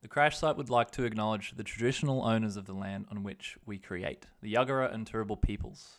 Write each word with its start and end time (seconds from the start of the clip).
The 0.00 0.08
crash 0.08 0.38
site 0.38 0.56
would 0.56 0.70
like 0.70 0.92
to 0.92 1.02
acknowledge 1.02 1.56
the 1.56 1.64
traditional 1.64 2.24
owners 2.24 2.56
of 2.56 2.66
the 2.66 2.72
land 2.72 3.06
on 3.10 3.24
which 3.24 3.58
we 3.66 3.78
create, 3.78 4.26
the 4.40 4.54
Yuggera 4.54 4.94
and 4.94 5.10
Turrbal 5.10 5.42
peoples. 5.42 5.96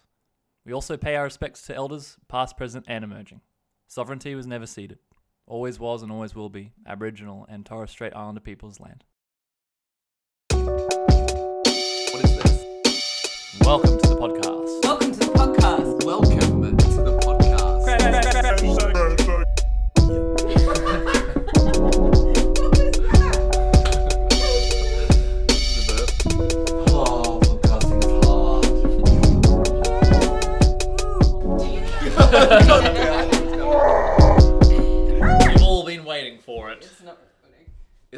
We 0.66 0.72
also 0.72 0.96
pay 0.96 1.18
our 1.18 1.26
respects 1.26 1.64
to 1.64 1.76
elders, 1.76 2.16
past, 2.30 2.56
present, 2.56 2.86
and 2.88 3.04
emerging. 3.04 3.42
Sovereignty 3.90 4.36
was 4.36 4.48
never 4.48 4.66
ceded, 4.66 5.00
always 5.46 5.80
was 5.80 6.02
and 6.02 6.14
always 6.14 6.34
will 6.34 6.50
be 6.50 6.72
Aboriginal 6.88 7.46
and 7.50 7.66
Torres 7.66 7.92
Strait 7.92 8.16
Islander 8.16 8.40
people's 8.40 8.80
land. 8.80 9.04
What 10.52 12.24
is 12.24 12.38
this? 12.38 12.66
Welcome 13.66 14.00
to 14.00 14.08
the 14.08 14.16
podcast. 14.16 14.59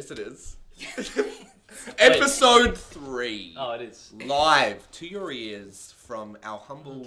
Yes, 0.02 0.10
it 0.10 0.18
is. 0.18 0.56
Episode 1.98 2.76
three. 2.76 3.54
Oh, 3.56 3.70
it 3.72 3.82
is. 3.82 4.12
Live 4.26 4.90
to 4.92 5.06
your 5.06 5.30
ears 5.30 5.94
from 5.96 6.36
our 6.42 6.58
humble 6.58 7.06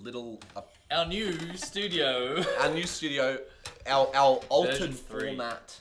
little, 0.00 0.40
uh, 0.54 0.60
Our 0.92 1.06
new 1.06 1.32
studio. 1.56 2.40
our 2.60 2.70
new 2.72 2.84
studio, 2.84 3.38
our 3.86 4.08
our 4.14 4.34
Version 4.36 4.48
altered 4.48 4.94
three. 4.94 5.28
format 5.30 5.80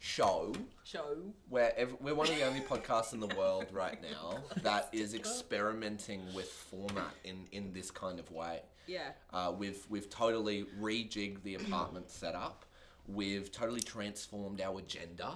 show. 0.00 0.52
Show. 0.82 1.18
Where 1.48 1.72
ev- 1.78 1.94
we're 2.00 2.14
one 2.14 2.28
of 2.28 2.34
the 2.34 2.42
only 2.44 2.60
podcasts 2.60 3.12
in 3.12 3.20
the 3.20 3.28
world 3.36 3.66
right 3.70 3.98
now 4.02 4.38
that 4.62 4.88
is 4.92 5.14
experimenting 5.14 6.22
with 6.34 6.48
format 6.48 7.14
in, 7.22 7.46
in 7.52 7.72
this 7.72 7.90
kind 7.92 8.18
of 8.18 8.28
way. 8.32 8.62
Yeah. 8.88 9.10
Uh, 9.32 9.52
we've 9.56 9.84
we've 9.88 10.10
totally 10.10 10.66
rejigged 10.80 11.44
the 11.44 11.54
apartment 11.54 12.10
setup. 12.10 12.64
We've 13.06 13.50
totally 13.50 13.80
transformed 13.80 14.60
our 14.60 14.80
agenda. 14.80 15.34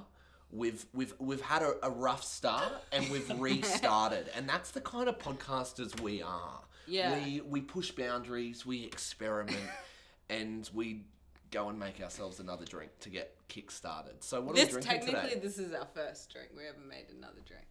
We've 0.52 0.84
we've 0.92 1.14
we've 1.18 1.40
had 1.40 1.62
a, 1.62 1.74
a 1.82 1.90
rough 1.90 2.22
start 2.22 2.72
and 2.92 3.08
we've 3.10 3.28
restarted, 3.40 4.28
and 4.36 4.48
that's 4.48 4.70
the 4.70 4.80
kind 4.82 5.08
of 5.08 5.18
podcasters 5.18 5.98
we 6.00 6.22
are. 6.22 6.60
Yeah. 6.86 7.24
We 7.24 7.40
we 7.40 7.60
push 7.62 7.90
boundaries, 7.90 8.66
we 8.66 8.84
experiment, 8.84 9.56
and 10.30 10.68
we 10.74 11.04
go 11.50 11.68
and 11.68 11.78
make 11.78 12.00
ourselves 12.02 12.38
another 12.40 12.64
drink 12.66 12.90
to 13.00 13.08
get 13.08 13.34
kick 13.48 13.70
started. 13.70 14.22
So 14.22 14.40
what 14.40 14.52
are 14.52 14.54
This 14.64 14.74
we 14.74 14.80
drinking 14.82 15.06
technically 15.06 15.28
today? 15.30 15.40
this 15.40 15.58
is 15.58 15.72
our 15.74 15.86
first 15.94 16.30
drink. 16.32 16.48
We 16.56 16.64
haven't 16.64 16.88
made 16.88 17.06
another 17.16 17.40
drink. 17.46 17.64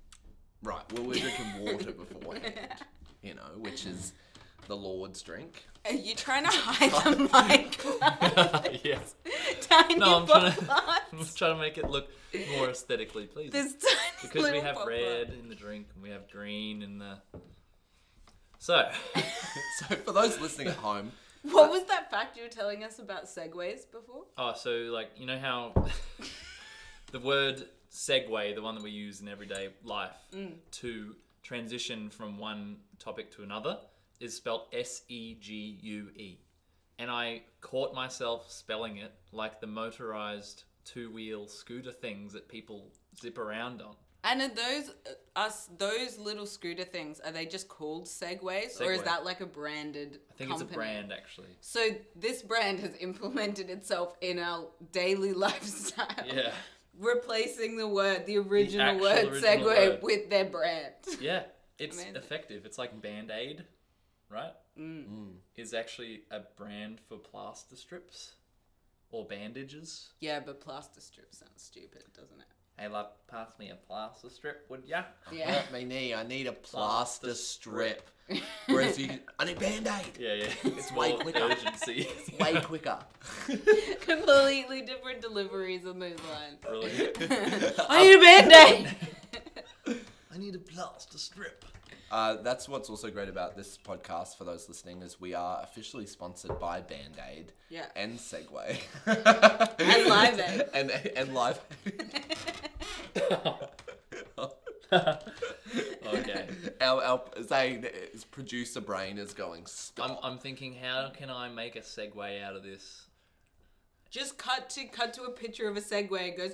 Right. 0.63 0.83
Well, 0.93 1.03
we're 1.03 1.19
drinking 1.19 1.65
water 1.65 1.91
beforehand. 2.19 2.81
You 3.21 3.35
know, 3.35 3.49
which 3.57 3.85
is 3.85 4.13
the 4.71 4.77
Lord's 4.77 5.21
drink. 5.21 5.65
Are 5.83 5.91
you 5.91 6.15
trying 6.15 6.45
to 6.45 6.49
hide 6.53 6.91
the 6.91 8.69
mic? 8.69 8.81
yes. 8.85 9.15
Tiny 9.61 9.95
No, 9.95 10.19
I'm 10.19 10.25
trying, 10.25 10.53
to, 10.53 10.71
I'm 10.71 11.25
trying 11.35 11.55
to 11.55 11.59
make 11.59 11.77
it 11.77 11.89
look 11.89 12.07
more 12.55 12.69
aesthetically 12.69 13.25
pleasing. 13.25 13.51
This 13.51 13.73
tiny 13.73 13.99
because 14.21 14.49
we 14.49 14.59
have 14.61 14.77
red 14.87 15.33
in 15.37 15.49
the 15.49 15.55
drink 15.55 15.87
and 15.93 16.01
we 16.01 16.11
have 16.11 16.31
green 16.31 16.83
in 16.83 16.99
the. 16.99 17.17
So, 18.59 18.89
So 19.79 19.95
for 19.97 20.13
those 20.13 20.39
listening 20.39 20.67
at 20.67 20.75
home, 20.75 21.11
What 21.43 21.67
uh, 21.67 21.71
was 21.71 21.83
that 21.87 22.09
fact 22.09 22.37
you 22.37 22.43
were 22.43 22.49
telling 22.49 22.85
us 22.85 22.99
about 22.99 23.25
segways 23.25 23.91
before? 23.91 24.23
oh, 24.37 24.53
so 24.55 24.71
like 24.93 25.09
you 25.17 25.25
know 25.25 25.37
how 25.37 25.73
the 27.11 27.19
word 27.19 27.65
segue, 27.91 28.55
the 28.55 28.61
one 28.61 28.75
that 28.75 28.83
we 28.85 28.91
use 28.91 29.19
in 29.19 29.27
everyday 29.27 29.67
life, 29.83 30.15
mm. 30.33 30.53
to 30.79 31.13
transition 31.43 32.09
from 32.09 32.37
one 32.37 32.77
topic 32.99 33.31
to 33.31 33.43
another, 33.43 33.77
is 34.21 34.35
spelled 34.35 34.67
S 34.73 35.01
E 35.07 35.35
G 35.39 35.77
U 35.81 36.09
E, 36.15 36.37
and 36.99 37.09
I 37.11 37.41
caught 37.61 37.93
myself 37.93 38.51
spelling 38.51 38.97
it 38.97 39.13
like 39.31 39.59
the 39.59 39.67
motorized 39.67 40.63
two-wheel 40.83 41.47
scooter 41.47 41.91
things 41.91 42.33
that 42.33 42.47
people 42.47 42.91
zip 43.19 43.37
around 43.37 43.81
on. 43.81 43.95
And 44.23 44.41
are 44.41 44.49
those 44.49 44.89
uh, 45.07 45.39
us 45.39 45.67
those 45.77 46.19
little 46.19 46.45
scooter 46.45 46.83
things? 46.83 47.19
Are 47.21 47.31
they 47.31 47.45
just 47.47 47.67
called 47.67 48.05
segways, 48.05 48.79
or 48.79 48.91
is 48.91 49.01
that 49.01 49.25
like 49.25 49.41
a 49.41 49.47
branded? 49.47 50.19
I 50.29 50.33
think 50.35 50.51
company? 50.51 50.67
it's 50.67 50.71
a 50.71 50.75
brand 50.75 51.11
actually. 51.11 51.57
So 51.59 51.87
this 52.15 52.43
brand 52.43 52.79
has 52.81 52.95
implemented 52.99 53.69
itself 53.71 54.15
in 54.21 54.37
our 54.37 54.67
daily 54.91 55.33
lifestyle. 55.47 56.07
Yeah. 56.25 56.51
Replacing 56.99 57.77
the 57.77 57.87
word, 57.87 58.27
the 58.27 58.37
original 58.37 58.87
actual 58.87 59.01
word 59.01 59.25
original 59.33 59.41
segue 59.41 59.65
word. 59.65 59.99
with 60.03 60.29
their 60.29 60.45
brand. 60.45 60.93
Yeah, 61.19 61.43
it's 61.79 61.95
Amazing. 61.97 62.15
effective. 62.17 62.65
It's 62.65 62.77
like 62.77 63.01
Band 63.01 63.31
Aid, 63.31 63.63
right? 64.31 64.53
Mm. 64.79 65.33
Is 65.55 65.73
actually 65.73 66.21
a 66.31 66.41
brand 66.57 66.99
for 67.07 67.17
plaster 67.17 67.75
strips 67.75 68.33
or 69.11 69.25
bandages. 69.25 70.09
Yeah, 70.19 70.39
but 70.39 70.61
plaster 70.61 71.01
strip 71.01 71.33
sounds 71.35 71.51
stupid, 71.61 72.03
doesn't 72.15 72.39
it? 72.39 72.45
Hey, 72.77 72.87
love, 72.87 73.07
pass 73.27 73.51
me 73.59 73.69
a 73.69 73.75
plaster 73.75 74.29
strip, 74.29 74.65
would 74.69 74.85
ya? 74.85 75.03
Yeah. 75.31 75.51
hurt 75.51 75.71
my 75.71 75.83
knee. 75.83 76.15
I 76.15 76.23
need 76.23 76.47
a 76.47 76.53
plaster 76.53 77.27
Plaster 77.27 77.33
strip. 77.35 78.09
Whereas 78.67 78.97
you, 78.99 79.19
I 79.37 79.45
need 79.45 79.59
band 79.59 79.87
aid. 79.87 80.17
Yeah, 80.17 80.33
yeah. 80.33 80.47
It's 80.63 80.91
way 80.93 81.09
more 81.09 81.19
quicker. 81.19 81.43
urgency. 81.43 82.07
Way 82.39 82.59
quicker. 82.61 82.97
Completely 84.01 84.81
different 84.81 85.21
deliveries 85.21 85.85
on 85.85 85.99
those 85.99 86.17
lines. 86.31 86.57
Brilliant. 86.61 87.17
I 87.89 88.03
need 88.03 88.15
a 88.15 88.19
band-aid! 88.19 88.95
I 90.33 90.37
need 90.37 90.55
a 90.55 90.59
plaster 90.59 91.17
strip. 91.17 91.65
Uh, 92.11 92.35
that's 92.41 92.67
what's 92.67 92.89
also 92.89 93.09
great 93.09 93.29
about 93.29 93.55
this 93.55 93.77
podcast 93.77 94.37
for 94.37 94.43
those 94.43 94.67
listening 94.67 95.01
is 95.01 95.19
we 95.21 95.33
are 95.33 95.61
officially 95.63 96.05
sponsored 96.05 96.59
by 96.59 96.81
Band 96.81 97.15
Aid 97.31 97.53
Yeah. 97.69 97.85
and 97.95 98.19
Segway 98.19 98.77
And 99.05 100.05
Live 100.09 100.39
Aid. 100.39 100.63
and 100.73 100.91
and 101.15 101.33
Live. 101.33 101.59
Okay. 104.93 106.47
our 106.81 107.01
our 107.03 107.21
Zane, 107.43 107.87
his 108.11 108.25
producer 108.25 108.81
brain 108.81 109.17
is 109.17 109.33
going 109.33 109.65
I'm. 110.01 110.17
I'm 110.21 110.37
thinking, 110.37 110.75
how 110.75 111.11
can 111.15 111.29
I 111.29 111.47
make 111.47 111.77
a 111.77 111.79
segue 111.81 112.43
out 112.43 112.55
of 112.57 112.63
this? 112.63 113.05
Just 114.11 114.37
cut 114.37 114.69
to 114.71 114.83
cut 114.87 115.13
to 115.13 115.23
a 115.23 115.31
picture 115.31 115.69
of 115.69 115.77
a 115.77 115.81
Segway. 115.81 116.27
and 116.27 116.37
goes. 116.37 116.51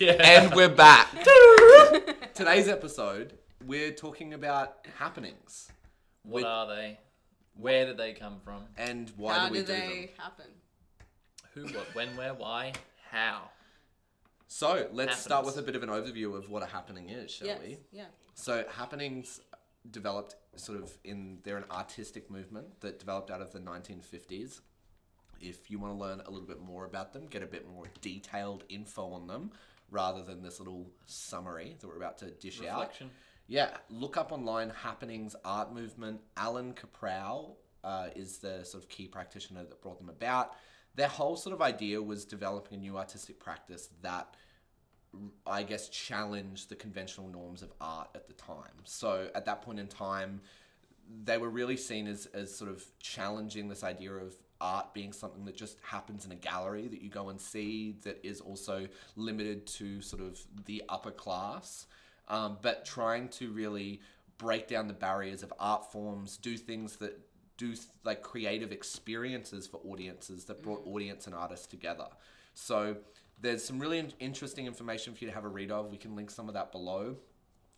yeah. 0.00 0.12
and 0.12 0.54
we're 0.54 0.70
back. 0.70 1.08
Today's 2.34 2.66
episode, 2.66 3.34
we're 3.66 3.92
talking 3.92 4.32
about 4.32 4.86
happenings 4.96 5.70
what 6.22 6.36
with- 6.36 6.44
are 6.46 6.66
they? 6.66 6.98
Where 7.56 7.84
did 7.84 7.98
they 7.98 8.12
come 8.14 8.38
from? 8.42 8.62
and 8.78 9.12
why 9.16 9.34
How 9.34 9.46
do 9.48 9.52
we 9.52 9.58
do 9.58 9.66
do 9.66 9.72
they 9.72 9.78
them. 9.78 10.08
happen? 10.16 10.46
Who, 11.54 11.64
what, 11.76 11.92
when, 11.94 12.16
where, 12.16 12.32
why, 12.32 12.72
how? 13.10 13.50
So 14.46 14.88
let's 14.92 15.18
start 15.18 15.44
Happenings. 15.44 15.56
with 15.56 15.64
a 15.64 15.66
bit 15.66 15.76
of 15.76 15.82
an 15.82 15.88
overview 15.90 16.38
of 16.38 16.48
what 16.48 16.62
a 16.62 16.66
happening 16.66 17.10
is, 17.10 17.30
shall 17.32 17.48
yes. 17.48 17.60
we? 17.60 17.78
Yeah. 17.92 18.04
So 18.34 18.64
happenings 18.70 19.40
developed 19.90 20.36
sort 20.56 20.80
of 20.80 20.96
in 21.04 21.38
they're 21.42 21.56
an 21.56 21.64
artistic 21.70 22.30
movement 22.30 22.80
that 22.80 22.98
developed 22.98 23.30
out 23.30 23.42
of 23.42 23.52
the 23.52 23.58
1950s. 23.58 24.60
If 25.40 25.70
you 25.70 25.78
want 25.78 25.94
to 25.94 25.98
learn 25.98 26.20
a 26.26 26.30
little 26.30 26.46
bit 26.46 26.60
more 26.60 26.84
about 26.84 27.12
them, 27.12 27.26
get 27.26 27.42
a 27.42 27.46
bit 27.46 27.68
more 27.68 27.84
detailed 28.00 28.64
info 28.68 29.12
on 29.12 29.26
them 29.26 29.52
rather 29.90 30.22
than 30.22 30.42
this 30.42 30.58
little 30.58 30.90
summary 31.06 31.76
that 31.80 31.86
we're 31.86 31.96
about 31.96 32.18
to 32.18 32.30
dish 32.30 32.62
out. 32.64 32.92
Yeah, 33.46 33.70
look 33.88 34.16
up 34.16 34.32
online 34.32 34.70
happenings 34.70 35.34
art 35.44 35.72
movement. 35.72 36.20
Allan 36.36 36.74
Kaprow 36.74 37.54
uh, 37.82 38.08
is 38.14 38.38
the 38.38 38.64
sort 38.64 38.82
of 38.82 38.90
key 38.90 39.08
practitioner 39.08 39.64
that 39.64 39.80
brought 39.80 39.98
them 39.98 40.10
about. 40.10 40.54
Their 40.94 41.08
whole 41.08 41.36
sort 41.36 41.54
of 41.54 41.62
idea 41.62 42.02
was 42.02 42.24
developing 42.24 42.78
a 42.78 42.80
new 42.80 42.98
artistic 42.98 43.38
practice 43.38 43.88
that 44.02 44.34
I 45.46 45.62
guess, 45.62 45.88
challenge 45.88 46.66
the 46.66 46.76
conventional 46.76 47.28
norms 47.28 47.62
of 47.62 47.72
art 47.80 48.10
at 48.14 48.26
the 48.26 48.34
time. 48.34 48.72
So 48.84 49.30
at 49.34 49.46
that 49.46 49.62
point 49.62 49.80
in 49.80 49.86
time, 49.86 50.42
they 51.24 51.38
were 51.38 51.48
really 51.48 51.76
seen 51.76 52.06
as, 52.06 52.26
as 52.26 52.54
sort 52.54 52.70
of 52.70 52.84
challenging 53.00 53.68
this 53.68 53.82
idea 53.82 54.12
of 54.12 54.36
art 54.60 54.92
being 54.94 55.12
something 55.12 55.44
that 55.44 55.56
just 55.56 55.78
happens 55.82 56.24
in 56.24 56.32
a 56.32 56.36
gallery 56.36 56.88
that 56.88 57.00
you 57.00 57.10
go 57.10 57.28
and 57.28 57.40
see, 57.40 57.96
that 58.02 58.18
is 58.24 58.40
also 58.40 58.86
limited 59.16 59.66
to 59.66 60.00
sort 60.00 60.22
of 60.22 60.38
the 60.66 60.82
upper 60.88 61.10
class, 61.10 61.86
um, 62.28 62.58
but 62.62 62.84
trying 62.84 63.28
to 63.28 63.50
really 63.50 64.00
break 64.36 64.68
down 64.68 64.88
the 64.88 64.94
barriers 64.94 65.42
of 65.42 65.52
art 65.58 65.90
forms, 65.90 66.36
do 66.36 66.56
things 66.56 66.96
that 66.96 67.18
do 67.56 67.74
like 68.04 68.22
creative 68.22 68.70
experiences 68.70 69.66
for 69.66 69.78
audiences 69.84 70.44
that 70.44 70.62
brought 70.62 70.86
audience 70.86 71.26
and 71.26 71.34
artists 71.34 71.66
together. 71.66 72.06
So 72.54 72.96
there's 73.40 73.64
some 73.64 73.78
really 73.78 73.98
in- 73.98 74.12
interesting 74.20 74.66
information 74.66 75.14
for 75.14 75.24
you 75.24 75.28
to 75.28 75.34
have 75.34 75.44
a 75.44 75.48
read 75.48 75.70
of. 75.70 75.90
We 75.90 75.96
can 75.96 76.14
link 76.16 76.30
some 76.30 76.48
of 76.48 76.54
that 76.54 76.72
below 76.72 77.16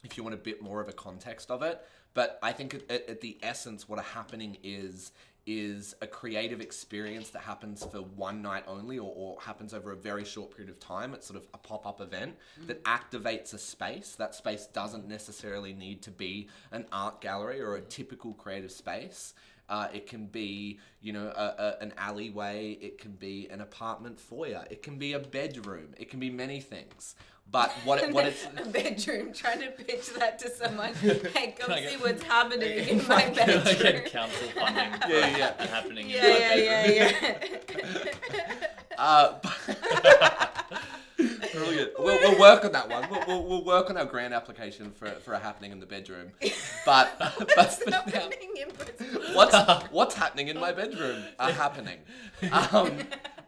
if 0.02 0.16
you 0.16 0.22
want 0.22 0.34
a 0.34 0.38
bit 0.38 0.62
more 0.62 0.80
of 0.80 0.88
a 0.88 0.92
context 0.92 1.50
of 1.50 1.62
it. 1.62 1.80
But 2.14 2.38
I 2.42 2.52
think 2.52 2.74
at, 2.74 3.08
at, 3.08 3.20
the 3.20 3.38
essence, 3.42 3.88
what 3.88 3.98
a 3.98 4.02
happening 4.02 4.56
is 4.62 5.12
is 5.46 5.94
a 6.02 6.06
creative 6.06 6.60
experience 6.60 7.30
that 7.30 7.40
happens 7.40 7.84
for 7.84 7.98
one 7.98 8.42
night 8.42 8.62
only 8.68 8.98
or, 8.98 9.12
or 9.16 9.40
happens 9.40 9.72
over 9.72 9.90
a 9.90 9.96
very 9.96 10.24
short 10.24 10.54
period 10.54 10.70
of 10.70 10.78
time. 10.78 11.14
It's 11.14 11.26
sort 11.26 11.40
of 11.40 11.48
a 11.54 11.58
pop 11.58 11.86
up 11.86 12.00
event 12.00 12.36
mm. 12.60 12.66
that 12.66 12.84
activates 12.84 13.54
a 13.54 13.58
space. 13.58 14.14
That 14.16 14.34
space 14.34 14.66
doesn't 14.66 15.08
necessarily 15.08 15.72
need 15.72 16.02
to 16.02 16.10
be 16.10 16.48
an 16.72 16.84
art 16.92 17.20
gallery 17.20 17.60
or 17.60 17.76
a 17.76 17.80
typical 17.80 18.34
creative 18.34 18.70
space. 18.70 19.34
Uh, 19.70 19.86
it 19.94 20.06
can 20.08 20.26
be, 20.26 20.78
you 21.00 21.12
know, 21.12 21.32
a, 21.34 21.54
a, 21.78 21.82
an 21.82 21.94
alleyway. 21.96 22.72
It 22.72 22.98
can 22.98 23.12
be 23.12 23.48
an 23.50 23.60
apartment 23.60 24.18
foyer. 24.20 24.64
It 24.68 24.82
can 24.82 24.98
be 24.98 25.12
a 25.14 25.20
bedroom. 25.20 25.94
It 25.96 26.10
can 26.10 26.18
be 26.20 26.28
many 26.28 26.60
things. 26.60 27.14
But 27.52 27.70
what 27.84 28.02
it, 28.02 28.12
what 28.12 28.26
it's 28.30 28.46
a 28.46 28.68
bedroom, 28.80 29.32
trying 29.32 29.60
to 29.60 29.70
pitch 29.70 30.12
that 30.14 30.38
to 30.40 30.50
someone. 30.50 30.92
Hey, 31.34 31.54
come 31.58 31.72
see 31.76 31.82
get- 31.82 32.00
what's 32.00 32.22
happening 32.24 32.88
in 32.88 32.98
my 33.08 33.22
Can 33.22 33.38
I 33.40 33.62
bedroom. 33.64 33.82
get 33.82 34.06
council 34.06 34.48
funding 34.48 34.92
for 35.00 35.08
Yeah, 35.08 35.36
yeah. 35.38 35.66
happening 35.66 36.10
in 36.10 36.16
Yeah, 36.16 36.22
my 36.22 36.54
yeah, 36.54 36.86
yeah, 36.86 37.12
yeah. 37.30 38.66
Uh, 38.98 39.38
brilliant. 41.52 41.92
We'll, 41.98 42.18
we'll 42.18 42.38
work 42.38 42.64
on 42.64 42.72
that 42.72 42.88
one. 42.88 43.08
We'll, 43.10 43.24
we'll, 43.26 43.44
we'll 43.44 43.64
work 43.64 43.90
on 43.90 43.96
our 43.96 44.04
grant 44.04 44.34
application 44.34 44.90
for, 44.92 45.08
for 45.10 45.34
a 45.34 45.38
happening 45.38 45.72
in 45.72 45.80
the 45.80 45.86
bedroom. 45.86 46.32
But, 46.84 47.16
but 47.38 47.48
What's 47.56 47.86
now, 47.86 48.02
happening 48.02 48.50
in 48.56 48.68
what's 49.34 49.90
what's 49.90 50.14
happening 50.14 50.48
in 50.48 50.58
my 50.58 50.72
bedroom 50.72 51.24
are 51.38 51.52
happening. 51.64 51.98
Um, 52.52 52.98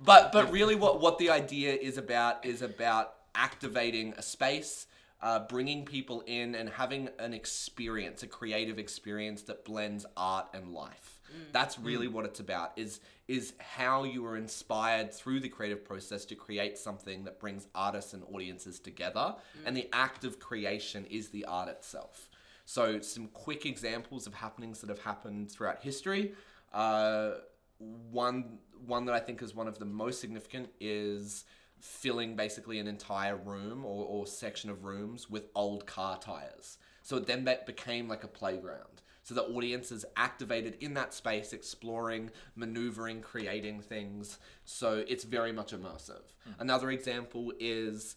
but 0.05 0.33
but 0.33 0.51
really, 0.53 0.75
what 0.75 1.01
what 1.01 1.19
the 1.19 1.31
idea 1.31 1.75
is 1.75 1.99
about 1.99 2.45
is 2.45 2.63
about 2.63 3.15
activating 3.35 4.15
a 4.17 4.23
space. 4.23 4.87
Uh, 5.21 5.39
bringing 5.39 5.85
people 5.85 6.25
in 6.27 6.57
and 6.57 6.69
having 6.69 7.09
an 7.21 7.33
experience, 7.33 8.25
a 8.25 8.27
creative 8.27 8.77
experience 8.77 9.43
that 9.43 9.65
blends 9.65 10.05
art 10.17 10.49
and 10.53 10.73
life. 10.73 11.21
Mm. 11.33 11.53
That's 11.53 11.79
really 11.79 12.09
mm. 12.09 12.13
what 12.13 12.25
it's 12.25 12.41
about. 12.41 12.73
Is 12.77 13.01
is 13.29 13.55
how 13.59 14.05
you 14.05 14.27
are 14.27 14.37
inspired 14.37 15.13
through 15.13 15.41
the 15.41 15.49
creative 15.49 15.85
process 15.85 16.25
to 16.27 16.35
create 16.35 16.77
something 16.77 17.25
that 17.25 17.41
brings 17.41 17.67
artists 17.75 18.13
and 18.13 18.23
audiences 18.33 18.79
together, 18.79 19.35
mm. 19.35 19.67
and 19.67 19.77
the 19.77 19.89
act 19.93 20.25
of 20.25 20.39
creation 20.39 21.07
is 21.07 21.31
the 21.31 21.45
art 21.45 21.69
itself. 21.69 22.29
So, 22.65 23.01
some 23.01 23.29
quick 23.29 23.67
examples 23.67 24.27
of 24.27 24.35
happenings 24.35 24.81
that 24.81 24.91
have 24.91 25.01
happened 25.01 25.51
throughout 25.51 25.83
history. 25.83 26.35
Uh, 26.73 27.33
one 27.79 28.59
one 28.87 29.05
that 29.07 29.15
I 29.15 29.21
think 29.21 29.43
is 29.43 29.55
one 29.55 29.69
of 29.69 29.79
the 29.79 29.85
most 29.85 30.21
significant 30.21 30.69
is 30.81 31.45
filling 31.79 32.37
basically 32.37 32.79
an 32.79 32.87
entire 32.87 33.37
room 33.37 33.85
or, 33.85 34.07
or 34.07 34.27
section 34.27 34.71
of 34.71 34.85
rooms 34.85 35.29
with 35.29 35.49
old 35.55 35.85
car 35.85 36.19
tires. 36.19 36.79
So 37.03 37.17
it 37.17 37.27
then 37.27 37.49
became 37.67 38.09
like 38.09 38.23
a 38.23 38.29
playground. 38.29 39.02
So 39.23 39.35
the 39.35 39.43
audience 39.43 39.93
is 39.93 40.05
activated 40.17 40.77
in 40.81 40.95
that 40.95 41.15
space, 41.15 41.53
exploring, 41.53 42.31
maneuvering, 42.57 43.21
creating 43.21 43.81
things. 43.81 44.39
So 44.65 45.05
it's 45.07 45.25
very 45.25 45.53
much 45.53 45.73
immersive. 45.73 46.23
Another 46.59 46.91
example 46.91 47.53
is 47.61 48.17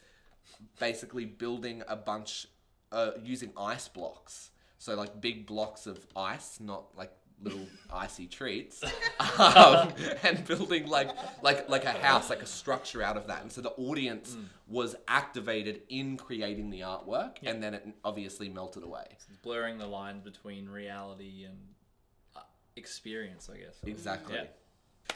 basically 0.79 1.25
building 1.25 1.83
a 1.87 1.95
bunch 1.95 2.47
uh, 2.91 3.11
using 3.23 3.51
ice 3.57 3.87
blocks. 3.87 4.49
So 4.77 4.95
like 4.95 5.21
big 5.21 5.45
blocks 5.45 5.87
of 5.87 6.05
ice, 6.15 6.59
not 6.59 6.95
like 6.97 7.11
little 7.45 7.67
icy 7.93 8.27
treats, 8.27 8.83
um, 9.39 9.93
and 10.23 10.45
building 10.45 10.87
like 10.87 11.09
like 11.41 11.69
like 11.69 11.85
a 11.85 11.91
house, 11.91 12.29
like 12.29 12.41
a 12.41 12.45
structure 12.45 13.01
out 13.01 13.15
of 13.15 13.27
that. 13.27 13.41
And 13.41 13.51
so 13.51 13.61
the 13.61 13.71
audience 13.71 14.35
was 14.67 14.95
activated 15.07 15.83
in 15.87 16.17
creating 16.17 16.71
the 16.71 16.81
artwork, 16.81 17.37
and 17.43 17.63
then 17.63 17.73
it 17.73 17.87
obviously 18.03 18.49
melted 18.49 18.83
away. 18.83 19.05
It's 19.11 19.25
blurring 19.41 19.77
the 19.77 19.87
lines 19.87 20.21
between 20.21 20.67
reality 20.67 21.45
and 21.45 21.57
uh, 22.35 22.41
experience, 22.75 23.49
I 23.53 23.59
guess. 23.59 23.77
Exactly. 23.85 24.35
Yeah. 24.35 24.45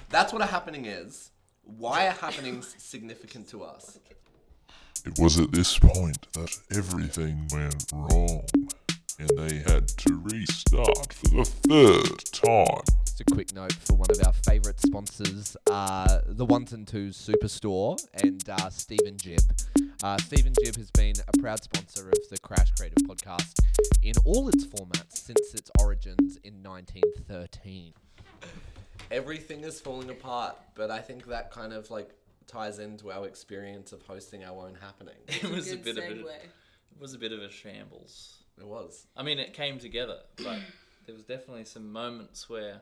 That's 0.10 0.32
what 0.32 0.42
a 0.42 0.46
happening 0.46 0.86
is. 0.86 1.32
Why 1.64 2.08
are 2.08 2.12
happenings 2.12 2.76
significant 2.78 3.50
to 3.50 3.64
us? 3.64 4.00
It 5.06 5.18
was 5.18 5.40
at 5.40 5.52
this 5.52 5.80
point 5.80 6.28
that 6.34 6.52
everything 6.72 7.48
went 7.54 7.86
wrong, 7.94 8.44
and 9.20 9.30
they 9.38 9.58
had 9.72 9.88
to 9.88 10.22
restart 10.24 11.14
for 11.14 11.30
the 11.30 11.46
third 11.46 12.26
time. 12.32 12.84
Just 13.06 13.20
a 13.20 13.26
quick 13.26 13.54
note 13.54 13.74
for 13.74 13.94
one 13.96 14.08
of 14.10 14.26
our 14.26 14.32
favourite 14.32 14.80
sponsors, 14.80 15.58
uh, 15.70 16.20
the 16.26 16.46
Ones 16.46 16.72
and 16.72 16.88
Twos 16.88 17.18
Superstore 17.18 18.02
and 18.24 18.48
uh, 18.50 18.70
Stephen 18.70 19.18
Jib. 19.18 19.42
Uh, 20.02 20.18
Stephen 20.20 20.54
Jib 20.64 20.78
has 20.78 20.90
been 20.92 21.16
a 21.28 21.38
proud 21.42 21.62
sponsor 21.62 22.08
of 22.08 22.30
the 22.30 22.38
Crash 22.38 22.72
Creative 22.78 23.06
Podcast 23.06 23.60
in 24.02 24.14
all 24.24 24.48
its 24.48 24.66
formats 24.66 25.18
since 25.18 25.54
its 25.54 25.70
origins 25.80 26.38
in 26.46 26.64
1913. 26.64 27.94
Everything 29.12 29.62
is 29.66 29.82
falling 29.82 30.10
apart, 30.10 30.56
but 30.76 30.90
I 30.90 31.00
think 31.00 31.26
that 31.28 31.52
kind 31.52 31.74
of 31.74 31.92
like 31.92 32.12
ties 32.48 32.80
into 32.80 33.12
our 33.12 33.28
experience 33.28 33.92
of 33.92 34.02
hosting 34.04 34.46
our 34.46 34.66
own 34.66 34.78
happening. 34.80 35.16
It 35.28 35.52
was 35.52 35.72
a 35.72 35.76
Good 35.76 35.96
bit 35.96 35.98
of 35.98 36.04
a, 36.06 36.20
it 36.30 37.00
was 37.00 37.14
a 37.14 37.18
bit 37.18 37.34
of 37.34 37.40
a 37.40 37.50
shambles. 37.52 38.39
It 38.60 38.68
was. 38.68 39.08
I 39.16 39.24
mean, 39.24 39.40
it 39.40 39.54
came 39.54 39.80
together, 39.80 40.18
but 40.38 40.60
there 41.06 41.16
was 41.16 41.24
definitely 41.24 41.66
some 41.66 41.92
moments 41.92 42.50
where 42.50 42.82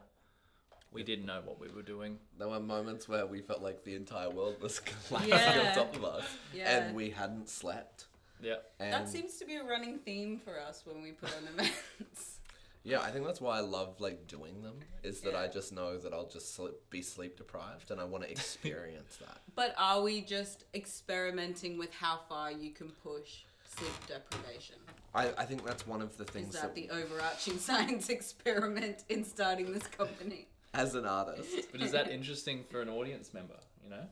we 0.92 1.04
didn't 1.04 1.26
know 1.26 1.42
what 1.46 1.60
we 1.60 1.68
were 1.68 1.82
doing. 1.84 2.18
There 2.38 2.48
were 2.48 2.60
moments 2.60 3.08
where 3.08 3.26
we 3.26 3.42
felt 3.42 3.62
like 3.62 3.84
the 3.84 3.96
entire 3.96 4.30
world 4.30 4.56
was 4.62 4.80
collapsing 5.08 5.30
Yeah. 5.30 5.66
on 5.70 5.76
top 5.76 5.96
of 5.96 6.04
us, 6.06 6.26
Yeah. 6.54 6.78
and 6.86 6.96
we 6.96 7.10
hadn't 7.12 7.50
slept. 7.50 8.06
Yeah. 8.42 8.56
And 8.80 8.94
That 8.94 9.10
seems 9.10 9.38
to 9.38 9.46
be 9.46 9.56
a 9.56 9.64
running 9.64 10.00
theme 10.00 10.40
for 10.44 10.60
us 10.60 10.84
when 10.86 11.02
we 11.02 11.12
put 11.12 11.30
on 11.36 11.48
events. 11.54 12.40
yeah, 12.84 13.02
I 13.02 13.10
think 13.12 13.26
that's 13.26 13.42
why 13.42 13.58
I 13.58 13.62
love 13.62 14.00
like 14.00 14.28
doing 14.28 14.62
them. 14.62 14.76
Is 15.04 15.22
that 15.22 15.36
I 15.36 15.48
just 15.48 15.74
know 15.74 15.98
that 15.98 16.14
I'll 16.14 16.28
just 16.30 16.56
sleep, 16.56 16.74
be 16.90 17.02
sleep 17.02 17.36
deprived, 17.38 17.92
and 17.92 18.00
I 18.00 18.04
want 18.06 18.24
to 18.24 18.32
experience 18.32 19.18
that. 19.26 19.40
But 19.56 19.74
are 19.78 20.02
we 20.02 20.22
just 20.22 20.66
experimenting 20.74 21.78
with 21.78 21.94
how 21.94 22.20
far 22.30 22.52
you 22.52 22.72
can 22.72 22.90
push 23.04 23.42
sleep 23.78 23.92
deprivation? 24.08 24.76
I, 25.16 25.30
I 25.38 25.46
think 25.46 25.66
that's 25.66 25.88
one 25.88 26.02
of 26.02 26.18
the 26.18 26.24
Is 26.26 26.30
things 26.30 26.54
that 26.54 26.62
that, 26.62 26.76
the 26.76 26.90
overarching 26.92 27.58
science 27.60 28.10
experiment 28.10 29.04
in 29.10 29.24
starting 29.24 29.74
this 29.74 29.88
company? 29.88 30.48
as 30.74 30.94
an 30.96 31.06
artist, 31.06 31.50
But 31.72 31.82
is 31.82 31.92
that 31.92 32.12
interesting 32.12 32.64
for 32.70 32.82
an 32.82 32.90
audience 32.90 33.34
member? 33.34 33.56
You 33.84 33.90
know, 33.90 34.04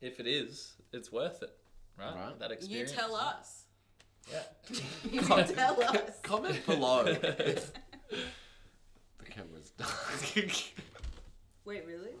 if 0.00 0.18
it 0.20 0.26
is, 0.26 0.72
it's 0.92 1.12
worth 1.12 1.42
it, 1.42 1.50
right? 1.98 2.14
Right. 2.14 2.38
That 2.38 2.52
experience. 2.52 2.90
You 2.94 2.96
tell 2.96 3.14
us. 3.16 3.64
Yeah. 4.30 4.42
You 5.10 5.20
tell 5.22 5.82
us. 5.82 6.20
comment 6.22 6.64
below. 6.64 7.04
the 7.04 7.60
camera's 9.28 9.70
dark. 9.76 9.90
Wait, 11.64 11.84
really? 11.86 12.14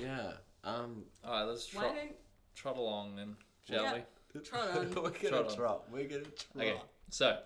yeah. 0.00 0.32
Um. 0.64 1.04
All 1.24 1.32
right, 1.32 1.44
let's 1.44 1.66
trot, 1.66 1.94
don't 1.94 2.10
trot 2.54 2.76
along 2.76 3.16
then, 3.16 3.36
shall 3.66 3.82
Yeah. 3.82 3.94
we? 4.34 4.40
Trot 4.42 4.68
on. 4.76 4.88
We're 4.94 4.94
gonna 5.10 5.10
Trot 5.28 5.50
on. 5.50 5.56
trot. 5.56 5.84
We're 5.90 6.08
gonna 6.08 6.22
trot. 6.22 6.56
Okay. 6.56 6.80
So, 7.10 7.38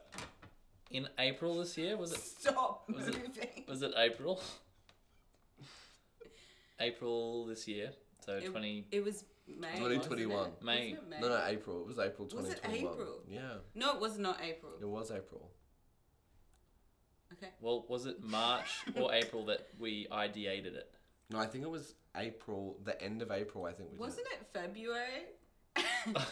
in 0.91 1.09
April 1.19 1.59
this 1.59 1.77
year, 1.79 1.97
was 1.97 2.13
it? 2.13 2.21
stop 2.21 2.89
Was 2.89 3.09
it- 3.09 3.17
moving? 3.19 3.65
Was 3.67 3.83
it 3.83 3.93
April? 3.97 4.43
April 6.81 7.47
this 7.47 7.67
year, 7.67 7.93
so 8.21 8.37
It- 8.37 8.51
twenty. 8.51 8.87
It 8.91 9.03
was 9.03 9.25
May. 9.47 9.73
2021. 9.77 10.53
May. 10.63 10.93
It 10.93 11.07
May? 11.09 11.21
No, 11.21 11.29
no, 11.29 11.45
April. 11.47 11.81
It 11.83 11.87
was 11.87 11.99
April 11.99 12.27
2021. 12.29 12.45
Was 12.45 12.53
it 12.53 12.63
2021. 12.63 12.93
April? 12.95 13.25
Yeah, 13.29 13.59
No, 13.75 13.95
it 13.95 14.01
was 14.01 14.19
not 14.19 14.41
April. 14.43 14.73
it 14.81 14.85
was 14.85 15.11
April. 15.11 15.51
Okay. 17.35 17.51
Well, 17.61 17.85
was 17.89 18.07
it 18.07 18.23
March 18.23 18.85
or 18.97 19.13
April 19.15 19.45
that 19.47 19.69
we 19.79 20.07
ideated 20.09 20.75
it? 20.75 20.91
No, 21.31 21.39
I 21.39 21.47
think 21.47 21.65
it 21.65 21.71
was 21.71 21.95
April. 22.17 22.79
The 22.85 23.01
end 23.03 23.23
of 23.23 23.31
April. 23.31 23.65
I 23.65 23.73
think 23.73 23.91
we 23.93 23.99
Wasn't 23.99 24.27
it 24.29 24.47
February? 24.53 25.27
Did. 25.77 25.85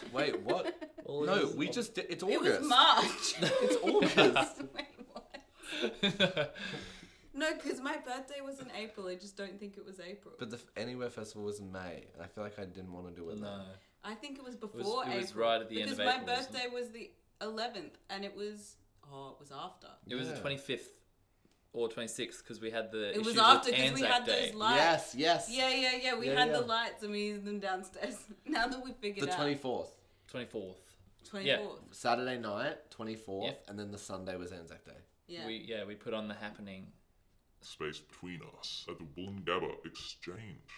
Wait, 0.13 0.39
what? 0.41 0.75
Well, 1.05 1.21
no, 1.23 1.45
was- 1.45 1.55
we 1.55 1.67
just 1.69 1.95
did. 1.95 2.05
It's 2.09 2.23
It 2.23 2.29
August. 2.37 2.59
was 2.61 2.69
March. 2.69 3.33
It's 3.61 3.75
August. 3.83 4.63
Wait, 4.75 4.85
what? 5.11 6.55
No, 7.35 7.51
because 7.55 7.81
my 7.81 7.97
birthday 7.97 8.41
was 8.45 8.59
in 8.59 8.67
April. 8.77 9.07
I 9.07 9.15
just 9.15 9.35
don't 9.35 9.59
think 9.59 9.75
it 9.77 9.85
was 9.85 9.99
April. 9.99 10.35
but 10.37 10.51
the 10.51 10.59
Anywhere 10.77 11.09
Festival 11.09 11.43
was 11.43 11.59
in 11.59 11.71
May, 11.71 12.03
and 12.13 12.21
I 12.21 12.27
feel 12.27 12.43
like 12.43 12.59
I 12.59 12.65
didn't 12.65 12.93
want 12.93 13.07
to 13.07 13.13
do 13.19 13.29
it. 13.31 13.39
no. 13.39 13.47
then. 13.47 13.65
I 14.03 14.13
think 14.15 14.37
it 14.37 14.43
was 14.43 14.55
before 14.55 15.05
it 15.07 15.15
was 15.17 15.29
April. 15.31 15.45
right 15.47 15.61
at 15.61 15.69
the 15.69 15.81
end 15.81 15.85
because 15.89 15.99
of 15.99 16.05
my 16.05 16.11
April, 16.21 16.27
wasn't 16.35 16.51
birthday 16.53 16.67
was 16.73 16.89
the 16.91 17.09
11th, 17.41 17.93
and 18.09 18.23
it 18.25 18.35
was 18.35 18.75
oh, 19.11 19.29
it 19.31 19.39
was 19.39 19.51
after. 19.51 19.87
It 20.07 20.15
was 20.15 20.29
the 20.29 20.35
twenty 20.37 20.57
fifth 20.57 20.89
or 21.73 21.89
twenty 21.89 22.07
sixth 22.07 22.43
because 22.43 22.61
we 22.61 22.69
had 22.71 22.91
the. 22.91 23.11
It 23.13 23.23
was 23.25 23.37
after 23.37 23.71
because 23.71 23.93
we 23.93 24.03
Anzac 24.05 24.09
had 24.11 24.25
Day. 24.25 24.45
those 24.47 24.55
lights. 24.55 25.15
Yes, 25.15 25.15
yes. 25.17 25.47
Yeah, 25.51 25.69
yeah, 25.69 25.91
yeah. 26.01 26.19
We 26.19 26.27
Yeah, 26.27 26.39
had 26.39 26.49
yeah. 26.49 26.59
the 26.59 26.65
lights 26.65 27.03
and 27.03 27.11
we 27.11 27.23
used 27.27 27.43
them 27.45 27.59
downstairs. 27.59 28.15
now 28.45 28.67
that 28.67 28.83
we 28.83 28.91
figured 28.93 29.27
The 29.27 29.31
out. 29.33 29.37
twenty 29.37 29.55
fourth, 29.55 29.91
Twenty 30.27 30.45
fourth. 30.45 30.77
24th. 31.31 31.45
yeah. 31.45 31.65
Saturday 31.91 32.37
night, 32.37 32.77
twenty 32.91 33.15
fourth, 33.15 33.45
Yep. 33.47 33.65
and 33.69 33.79
then 33.79 33.91
the 33.91 33.97
Sunday 33.97 34.35
was 34.37 34.51
Anzac 34.51 34.85
Day. 34.85 34.91
Yeah. 35.27 35.45
We 35.47 35.65
yeah 35.67 35.83
we 35.85 35.95
put 35.95 36.13
on 36.13 36.27
the 36.27 36.35
happening. 36.35 36.87
Space 37.61 37.99
between 37.99 38.41
us 38.59 38.85
at 38.89 38.97
the 38.99 39.05
Woolloongabba 39.05 39.85
Exchange. 39.85 40.69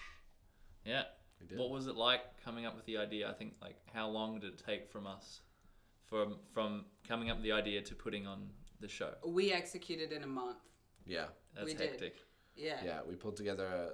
Yeah. 0.85 1.03
We 1.41 1.47
did. 1.47 1.57
What 1.57 1.71
was 1.71 1.87
it 1.87 1.95
like 1.95 2.21
coming 2.43 2.65
up 2.65 2.75
with 2.75 2.85
the 2.85 2.97
idea? 2.97 3.27
I 3.29 3.33
think 3.33 3.55
like 3.61 3.77
how 3.93 4.07
long 4.07 4.39
did 4.39 4.53
it 4.53 4.63
take 4.65 4.89
from 4.89 5.07
us, 5.07 5.41
from 6.05 6.37
from 6.53 6.85
coming 7.07 7.29
up 7.31 7.37
with 7.37 7.43
the 7.43 7.51
idea 7.51 7.81
to 7.81 7.95
putting 7.95 8.25
on 8.27 8.49
the 8.79 8.87
show? 8.87 9.13
we 9.25 9.51
executed 9.51 10.11
in 10.13 10.23
a 10.23 10.27
month. 10.27 10.57
Yeah. 11.05 11.25
That's 11.53 11.65
We 11.65 11.74
did. 11.74 11.89
hectic. 11.91 12.15
Yeah. 12.55 12.79
Yeah, 12.83 13.00
we 13.07 13.15
pulled 13.15 13.38
together 13.38 13.65
a, 13.65 13.89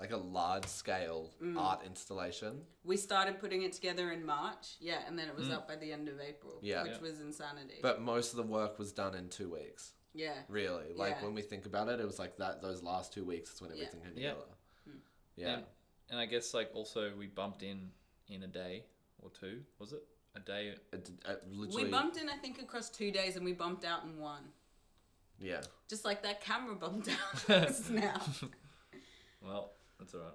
like 0.00 0.10
a 0.10 0.16
large 0.16 0.66
scale 0.66 1.32
Mm. 1.42 1.58
art 1.58 1.84
installation. 1.84 2.62
We 2.84 2.96
started 2.96 3.38
putting 3.40 3.62
it 3.62 3.72
together 3.72 4.10
in 4.12 4.24
March. 4.24 4.76
Yeah, 4.80 5.00
and 5.06 5.18
then 5.18 5.28
it 5.28 5.36
was 5.36 5.48
up 5.50 5.66
by 5.68 5.76
the 5.76 5.92
end 5.92 6.08
of 6.08 6.20
April. 6.20 6.54
Mm. 6.54 6.60
Yeah. 6.62 6.82
Which 6.82 6.92
Yeah. 6.92 7.00
was 7.00 7.20
insanity. 7.20 7.78
But 7.82 8.00
most 8.02 8.32
of 8.32 8.36
the 8.38 8.42
work 8.42 8.78
was 8.78 8.92
done 8.92 9.14
in 9.14 9.28
two 9.28 9.50
weeks. 9.50 9.92
yeah. 10.14 10.42
Really, 10.48 10.94
like 10.94 11.16
Yeah. 11.16 11.24
when 11.24 11.34
we 11.34 11.42
think 11.42 11.66
about 11.66 11.88
it, 11.90 12.00
it 12.00 12.06
was 12.06 12.18
like 12.18 12.38
that. 12.38 12.62
Those 12.62 12.82
last 12.82 13.12
two 13.12 13.22
weeks 13.24 13.52
is 13.52 13.60
when 13.60 13.70
Yeah. 13.70 13.76
everything 13.84 14.00
came 14.00 14.18
Yeah. 14.18 14.32
together. 14.32 14.52
Hmm. 14.84 14.98
Yeah, 15.36 15.48
And, 15.56 15.66
and 16.08 16.18
I 16.18 16.24
guess 16.24 16.54
like 16.54 16.70
also 16.74 17.14
we 17.14 17.26
bumped 17.26 17.62
in 17.62 17.92
in 18.28 18.42
a 18.42 18.46
day 18.46 18.86
or 19.18 19.28
two. 19.30 19.62
Was 19.78 19.92
it 19.92 20.02
a 20.34 20.40
day? 20.40 20.68
It 20.92 21.04
did- 21.04 21.22
it 21.26 21.46
literally. 21.48 21.84
We 21.84 21.90
bumped 21.90 22.16
in, 22.16 22.30
I 22.30 22.38
think, 22.38 22.60
across 22.62 22.88
two 22.88 23.10
days, 23.10 23.36
and 23.36 23.44
we 23.44 23.52
bumped 23.52 23.84
out 23.84 24.04
in 24.04 24.18
one. 24.18 24.52
Yeah, 25.40 25.60
Just 25.88 26.04
like 26.04 26.22
that 26.22 26.40
camera 26.40 26.74
bumped 26.74 27.08
out 27.08 27.46
just 27.68 27.90
now. 27.90 28.20
Well, 29.42 29.72
that's 29.98 30.14
all 30.14 30.20
right. 30.20 30.32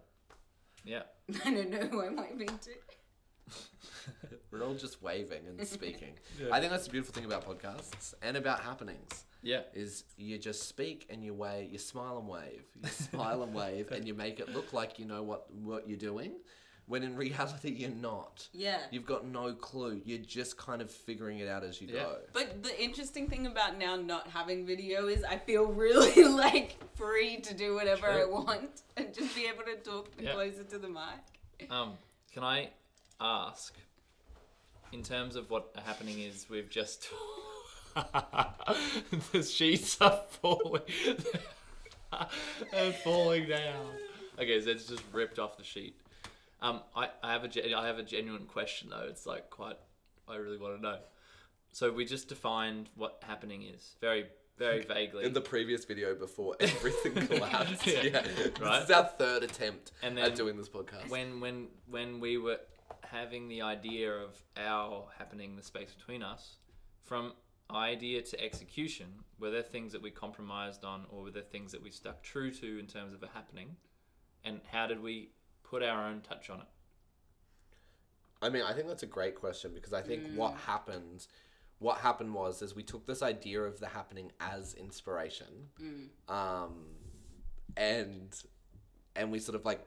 Yeah. 0.86 1.02
I 1.46 1.52
don't 1.54 1.70
know 1.70 1.80
who 1.88 2.04
I'm 2.04 2.16
waving 2.18 2.48
to. 2.48 2.72
we're 4.52 4.64
all 4.64 4.74
just 4.76 5.02
waving 5.02 5.42
and 5.48 5.68
speaking. 5.68 6.14
Yeah. 6.40 6.50
I 6.52 6.60
think 6.60 6.72
that's 6.72 6.86
the 6.86 6.92
beautiful 6.92 7.14
thing 7.14 7.26
about 7.26 7.46
podcasts 7.46 8.14
and 8.22 8.38
about 8.38 8.62
happenings. 8.62 9.26
Yeah. 9.44 9.62
is 9.74 10.04
you 10.18 10.38
just 10.38 10.70
speak 10.70 11.08
and 11.10 11.24
you 11.24 11.34
wave, 11.34 11.72
you 11.72 11.80
smile 11.80 12.20
and 12.20 12.28
wave, 12.28 12.64
you 12.84 12.90
smile 12.90 13.42
and 13.42 13.54
wave, 13.56 13.92
and 13.92 14.08
you 14.08 14.14
make 14.14 14.40
it 14.40 14.50
look 14.54 14.72
like 14.72 15.00
you 15.00 15.06
know 15.06 15.24
what 15.24 15.52
what 15.54 15.90
you're 15.90 15.98
doing, 15.98 16.34
when 16.92 17.04
in 17.04 17.16
reality 17.28 17.70
you're 17.72 17.90
not. 17.90 18.48
Yeah. 18.54 18.78
You've 18.92 19.06
got 19.06 19.26
no 19.26 19.54
clue. 19.54 20.02
You're 20.04 20.20
just 20.20 20.58
kind 20.58 20.82
of 20.82 20.92
figuring 20.92 21.40
it 21.40 21.48
out 21.48 21.64
as 21.64 21.82
you 21.82 21.88
Yeah. 21.88 22.04
go. 22.04 22.18
But 22.34 22.62
the 22.64 22.80
interesting 22.84 23.28
thing 23.30 23.48
about 23.48 23.78
now 23.78 23.96
not 23.96 24.28
having 24.28 24.66
video 24.66 25.08
is 25.08 25.24
I 25.24 25.38
feel 25.38 25.66
really 25.72 26.24
like 26.26 26.76
free 26.96 27.38
to 27.38 27.54
do 27.54 27.74
whatever 27.76 28.08
I 28.08 28.26
want 28.26 28.82
and 28.98 29.14
just 29.14 29.34
be 29.34 29.46
able 29.46 29.64
to 29.64 29.78
talk 29.78 30.10
Yeah. 30.20 30.34
closer 30.34 30.64
to 30.66 30.78
the 30.78 30.90
mic. 30.90 31.70
Um, 31.72 31.94
can 32.34 32.44
I 32.44 32.72
ask, 33.22 33.74
in 34.92 35.02
terms 35.02 35.38
of 35.38 35.50
what 35.50 35.74
happening 35.86 36.20
is, 36.20 36.48
we've 36.50 36.70
just 36.70 37.08
the 39.32 39.44
sheets 39.44 40.00
are 40.02 40.20
falling, 40.42 40.82
they're 42.72 42.92
falling 43.04 43.48
down. 43.48 43.86
Okay, 44.40 44.60
so 44.62 44.70
it's 44.72 44.86
just 44.88 45.04
ripped 45.14 45.40
off 45.40 45.58
the 45.58 45.64
sheet. 45.64 45.96
Um, 46.62 46.82
I, 46.96 47.10
I 47.24 47.32
have 47.34 47.44
a 47.44 47.48
gen- 47.48 47.74
I 47.74 47.88
have 47.88 47.98
a 47.98 48.04
genuine 48.04 48.46
question 48.46 48.90
though. 48.90 49.06
It's 49.08 49.26
like 49.26 49.50
quite, 49.50 49.78
I 50.28 50.36
really 50.36 50.58
want 50.58 50.76
to 50.78 50.82
know. 50.82 50.98
So 51.72 51.92
we 51.92 52.06
just 52.06 52.28
defined 52.28 52.90
what 52.96 53.24
happening 53.26 53.64
is 53.64 53.96
very 54.02 54.26
very 54.58 54.82
vaguely. 54.88 55.26
In 55.26 55.34
the 55.34 55.42
previous 55.42 55.86
video 55.86 56.14
before 56.14 56.56
everything 56.60 57.14
collapsed. 57.28 57.88
Yeah. 57.88 58.18
Right. 58.60 58.80
This 58.80 58.84
is 58.86 58.92
our 58.92 59.06
third 59.06 59.44
attempt 59.44 59.92
And 60.04 60.20
at 60.20 60.36
doing 60.36 60.58
this 60.58 60.70
podcast. 60.70 61.10
when 61.10 61.40
when 61.40 61.68
when 61.90 62.20
we 62.20 62.38
were 62.38 62.60
having 63.04 63.48
the 63.48 63.62
idea 63.64 64.12
of 64.12 64.42
our 64.58 65.08
happening 65.18 65.56
the 65.56 65.64
space 65.64 65.94
between 65.94 66.22
us 66.22 66.58
from 67.04 67.34
idea 67.74 68.22
to 68.22 68.42
execution 68.44 69.08
were 69.40 69.50
there 69.50 69.64
things 69.64 69.94
that 69.94 70.02
we 70.02 70.12
compromised 70.12 70.84
on 70.84 71.06
or 71.10 71.24
were 71.24 71.32
there 71.32 71.42
things 71.42 71.72
that 71.72 71.82
we 71.82 71.90
stuck 71.90 72.22
true 72.22 72.52
to 72.52 72.78
in 72.80 72.86
terms 72.86 73.14
of 73.14 73.24
a 73.24 73.28
happening 73.34 73.76
and 74.44 74.60
how 74.72 74.86
did 74.86 75.02
we 75.02 75.30
put 75.72 75.82
our 75.82 76.06
own 76.06 76.22
touch 76.22 76.50
on 76.50 76.60
it? 76.60 76.66
I 78.42 78.50
mean, 78.50 78.64
I 78.64 78.74
think 78.74 78.88
that's 78.88 79.04
a 79.04 79.08
great 79.08 79.36
question 79.36 79.72
because 79.74 79.94
I 79.94 80.02
think 80.02 80.28
what 80.36 80.54
mm. 80.54 80.60
happened, 80.60 81.26
what 81.80 82.00
happened 82.00 82.34
was 82.34 82.62
is 82.62 82.76
we 82.76 82.84
took 82.84 83.06
this 83.08 83.22
idea 83.22 83.62
of 83.62 83.80
the 83.80 83.88
happening 83.88 84.32
as 84.42 84.74
inspiration, 84.74 85.70
mm. 85.82 86.34
um, 86.34 86.74
and 87.78 88.36
and 89.16 89.32
we 89.32 89.40
sort 89.40 89.56
of 89.56 89.64
like 89.64 89.82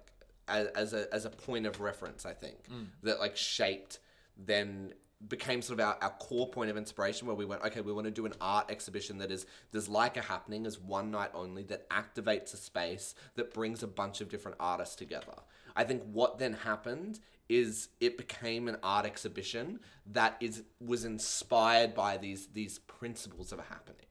as, 0.48 0.68
as 0.68 0.94
a 0.94 1.12
as 1.12 1.24
a 1.26 1.30
point 1.30 1.66
of 1.66 1.80
reference. 1.80 2.24
I 2.24 2.32
think 2.32 2.70
mm. 2.72 2.86
that 3.02 3.20
like 3.20 3.36
shaped 3.36 3.98
then 4.36 4.94
became 5.28 5.62
sort 5.62 5.80
of 5.80 5.86
our, 5.86 5.96
our 6.02 6.10
core 6.10 6.48
point 6.48 6.70
of 6.70 6.76
inspiration 6.76 7.26
where 7.26 7.36
we 7.36 7.44
went 7.44 7.62
okay 7.62 7.80
we 7.80 7.92
want 7.92 8.04
to 8.04 8.10
do 8.10 8.26
an 8.26 8.32
art 8.40 8.70
exhibition 8.70 9.18
that 9.18 9.30
is 9.30 9.46
there's 9.72 9.88
like 9.88 10.16
a 10.16 10.22
happening 10.22 10.66
as 10.66 10.78
one 10.78 11.10
night 11.10 11.30
only 11.34 11.62
that 11.62 11.88
activates 11.90 12.52
a 12.54 12.56
space 12.56 13.14
that 13.34 13.52
brings 13.52 13.82
a 13.82 13.86
bunch 13.86 14.20
of 14.20 14.28
different 14.28 14.56
artists 14.60 14.96
together. 14.96 15.34
I 15.76 15.84
think 15.84 16.02
what 16.12 16.38
then 16.38 16.52
happened 16.52 17.20
is 17.48 17.88
it 18.00 18.16
became 18.16 18.68
an 18.68 18.76
art 18.82 19.04
exhibition 19.04 19.80
that 20.06 20.36
is 20.40 20.62
was 20.80 21.04
inspired 21.04 21.94
by 21.94 22.16
these 22.16 22.48
these 22.48 22.78
principles 22.78 23.52
of 23.52 23.58
a 23.58 23.62
happening. 23.62 24.06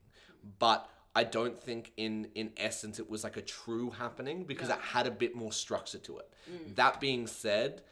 But 0.58 0.88
I 1.16 1.24
don't 1.24 1.60
think 1.60 1.92
in 1.96 2.28
in 2.34 2.52
essence 2.56 2.98
it 2.98 3.08
was 3.08 3.24
like 3.24 3.36
a 3.36 3.42
true 3.42 3.90
happening 3.90 4.44
because 4.44 4.68
it 4.68 4.78
had 4.78 5.06
a 5.06 5.10
bit 5.10 5.34
more 5.34 5.52
structure 5.52 5.98
to 5.98 6.18
it. 6.18 6.32
Mm. 6.50 6.76
That 6.76 7.00
being 7.00 7.26
said, 7.26 7.82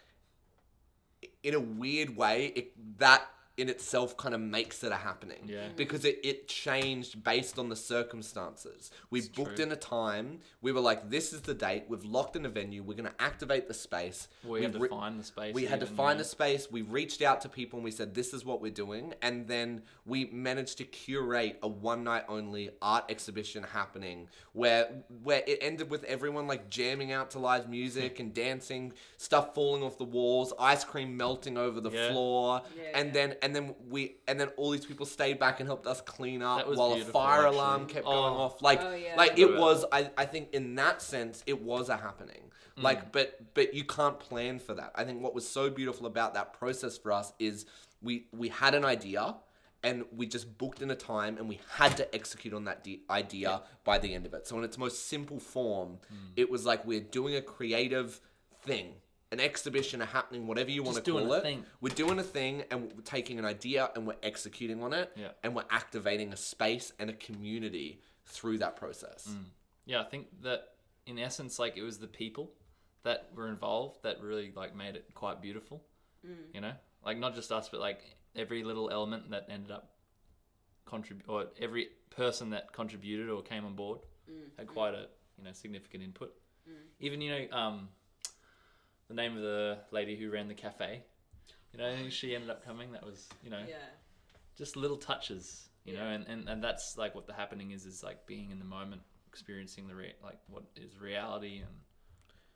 in 1.43 1.55
a 1.55 1.61
weird 1.61 2.17
way, 2.17 2.53
it, 2.55 2.99
that 2.99 3.23
in 3.57 3.69
itself 3.69 4.17
kind 4.17 4.35
of 4.35 4.41
makes 4.41 4.83
it 4.83 4.93
a 4.93 4.97
happening. 4.97 5.43
Yeah. 5.45 5.69
Because 5.77 6.05
it, 6.05 6.21
it 6.25 6.49
changed 6.49 7.23
based 7.23 7.59
on 7.59 7.69
the 7.69 7.77
circumstances. 7.77 8.91
We 9.11 9.21
booked 9.29 9.57
true. 9.57 9.67
in 9.67 9.73
a 9.73 9.77
time. 9.77 10.41
We 10.63 10.73
were 10.73 10.81
like, 10.81 11.11
this 11.11 11.33
is 11.33 11.43
the 11.43 11.55
date. 11.55 11.85
We've 11.89 12.05
locked 12.05 12.37
in 12.37 12.47
a 12.47 12.49
venue. 12.49 12.83
We're 12.83 12.97
going 12.97 13.11
to 13.11 13.23
activate 13.23 13.69
the 13.69 13.75
space. 13.75 14.29
we 14.47 14.63
had 14.63 14.73
to 14.73 14.89
find 14.89 15.21
the 15.21 15.25
space 15.25 15.55
we 15.55 15.67
had 15.67 15.81
to 15.81 15.87
find 15.87 16.19
yeah. 16.19 16.23
a 16.23 16.25
space. 16.25 16.71
We 16.71 16.83
reached 16.83 17.23
out 17.23 17.41
to 17.43 17.49
people 17.49 17.79
and 17.79 17.85
we 17.85 17.91
said, 17.91 18.15
"This 18.15 18.33
is 18.33 18.45
what 18.45 18.61
we're 18.61 18.73
doing." 18.73 19.15
And 19.23 19.47
then 19.47 19.83
we 20.07 20.27
managed 20.27 20.79
to 20.79 20.85
curate 20.85 21.59
a 21.63 21.69
one 21.69 22.05
night 22.05 22.25
only 22.29 22.71
art 22.81 23.05
exhibition 23.09 23.63
happening 23.63 24.29
where 24.53 24.89
where 25.23 25.43
it 25.47 25.59
ended 25.61 25.91
with 25.91 26.05
everyone 26.05 26.47
like 26.47 26.71
jamming 26.71 27.13
out 27.13 27.31
to 27.33 27.39
live 27.39 27.69
music 27.69 28.21
and 28.21 28.33
dancing, 28.35 28.93
stuff 29.17 29.55
falling 29.55 29.83
off 29.83 29.99
the 29.99 30.05
walls, 30.05 30.53
ice 30.59 30.85
cream 30.85 31.17
melting 31.17 31.59
over 31.59 31.81
the 31.81 31.91
Yeah. 31.91 32.11
floor, 32.11 32.63
Yeah, 32.77 33.01
and 33.01 33.13
then 33.13 33.37
and 33.43 33.55
then 33.55 33.75
we 33.89 34.17
and 34.29 34.39
then 34.41 34.49
all 34.57 34.71
these 34.71 34.87
people 34.87 35.05
stayed 35.05 35.39
back 35.39 35.61
and 35.61 35.69
helped 35.69 35.87
us 35.87 36.01
clean 36.01 36.43
up 36.43 36.67
while 36.75 36.93
a 36.95 37.01
fire 37.05 37.41
actually. 37.43 37.57
alarm 37.57 37.87
kept 37.87 38.07
Oh. 38.07 38.11
going 38.13 38.35
off. 38.35 38.63
Like 38.63 38.81
Oh, 38.83 38.95
yeah. 38.95 39.15
like 39.17 39.37
Yeah. 39.37 39.47
it 39.47 39.57
was. 39.59 39.85
I 39.93 40.11
I 40.17 40.25
think 40.27 40.55
in 40.55 40.75
that 40.77 41.03
sense 41.03 41.43
it 41.47 41.61
was 41.61 41.89
a 41.89 41.97
happening. 41.97 42.51
Mm. 42.79 42.83
Like, 42.85 43.13
but 43.13 43.53
but 43.55 43.75
you 43.75 43.85
can't 43.85 44.19
plan 44.19 44.59
for 44.59 44.75
that. 44.75 44.93
I 44.95 45.05
think 45.05 45.23
what 45.23 45.35
was 45.35 45.47
so 45.47 45.69
beautiful 45.69 46.07
about 46.07 46.33
that 46.35 46.53
process 46.55 46.97
for 46.97 47.13
us 47.13 47.33
is 47.39 47.67
we 48.01 48.29
we 48.33 48.49
had 48.49 48.75
an 48.75 48.85
idea 48.85 49.37
and 49.85 50.05
we 50.13 50.27
just 50.27 50.57
booked 50.59 50.81
in 50.81 50.91
a 50.93 50.95
time 50.95 51.37
and 51.39 51.49
we 51.49 51.59
had 51.79 51.97
to 51.97 52.15
execute 52.15 52.55
on 52.55 52.65
that 52.67 52.85
de- 52.85 53.03
idea 53.11 53.63
by 53.83 53.99
the 53.99 54.15
end 54.15 54.25
of 54.27 54.33
it. 54.35 54.47
So 54.47 54.57
in 54.59 54.63
its 54.65 54.79
most 54.79 55.07
simple 55.07 55.41
form, 55.41 55.99
Mm. 56.13 56.17
it 56.37 56.49
was 56.49 56.65
like 56.65 56.87
we're 56.87 57.01
doing 57.01 57.35
a 57.35 57.43
creative 57.43 58.21
thing. 58.63 58.95
An 59.33 59.41
exhibition, 59.41 60.01
a 60.03 60.07
happening, 60.07 60.47
whatever 60.47 60.71
you 60.71 60.83
want 60.83 60.97
to 60.97 61.01
Just 61.01 61.07
doing 61.07 61.25
call 61.25 61.35
a 61.35 61.39
it. 61.39 61.43
thing. 61.43 61.65
We're 61.81 61.95
doing 61.95 62.19
a 62.19 62.23
thing 62.23 62.65
and 62.71 62.93
we're 62.95 63.03
taking 63.03 63.39
an 63.39 63.45
idea 63.45 63.91
and 63.97 64.07
we're 64.07 64.17
executing 64.23 64.83
on 64.83 64.93
it. 64.93 65.11
Yeah. 65.17 65.29
And 65.43 65.55
we're 65.55 65.65
activating 65.71 66.33
a 66.33 66.37
space 66.37 66.93
and 66.99 67.09
a 67.09 67.15
community 67.15 68.01
through 68.27 68.59
that 68.59 68.77
process. 68.77 69.27
Mm. 69.31 69.45
Yeah, 69.87 70.01
I 70.03 70.05
think 70.05 70.27
that 70.43 70.69
in 71.07 71.19
essence, 71.19 71.59
like 71.59 71.77
it 71.77 71.83
was 71.83 71.99
the 71.99 72.07
people 72.07 72.53
that 73.05 73.31
were 73.35 73.49
involved 73.49 74.03
that 74.03 74.21
really 74.21 74.53
like 74.55 74.77
made 74.77 74.95
it 74.97 75.07
quite 75.15 75.41
beautiful. 75.43 75.83
You 76.55 76.61
know, 76.61 76.73
like 77.05 77.19
not 77.19 77.35
just 77.35 77.51
us, 77.51 77.69
but 77.69 77.81
like 77.81 78.01
every 78.37 78.63
little 78.63 78.91
element 78.91 79.31
that 79.31 79.47
ended 79.51 79.73
up 79.73 79.91
contribute, 80.85 81.29
or 81.29 81.47
every 81.61 81.89
person 82.11 82.51
that 82.51 82.73
contributed 82.73 83.29
or 83.29 83.43
came 83.43 83.65
on 83.65 83.75
board 83.75 83.99
had 84.57 84.69
quite 84.69 84.95
a 84.95 85.07
you 85.37 85.43
know 85.45 85.51
significant 85.53 86.05
input. 86.05 86.33
Even 87.01 87.21
you 87.21 87.31
know, 87.33 87.57
um, 87.57 87.89
the 89.15 89.23
name 89.23 89.37
of 89.37 89.43
the 89.43 89.79
lady 89.91 90.17
who 90.17 90.31
ran 90.31 90.49
the 90.49 90.55
cafe. 90.55 91.03
You 91.73 91.79
know, 91.79 92.09
she 92.09 92.35
ended 92.35 92.51
up 92.51 92.65
coming. 92.65 92.93
That 92.93 93.05
was 93.05 93.29
you 93.43 93.51
know 93.51 93.63
Yeah. 93.67 93.77
just 94.57 94.77
little 94.77 94.97
touches 94.97 95.69
you 95.85 95.95
know 95.95 96.07
and, 96.07 96.27
and 96.29 96.49
and 96.49 96.63
that's 96.63 96.97
like 96.97 97.15
what 97.15 97.27
the 97.27 97.33
happening 97.33 97.73
is 97.73 97.87
is 97.87 98.03
like 98.03 98.27
being 98.27 98.51
in 98.51 98.59
the 98.59 98.65
moment 98.65 99.03
experiencing 99.29 99.89
the 99.89 99.95
re- 99.95 100.15
like 100.23 100.39
what 100.49 100.65
is 100.77 101.01
reality 101.01 101.63
and 101.63 101.75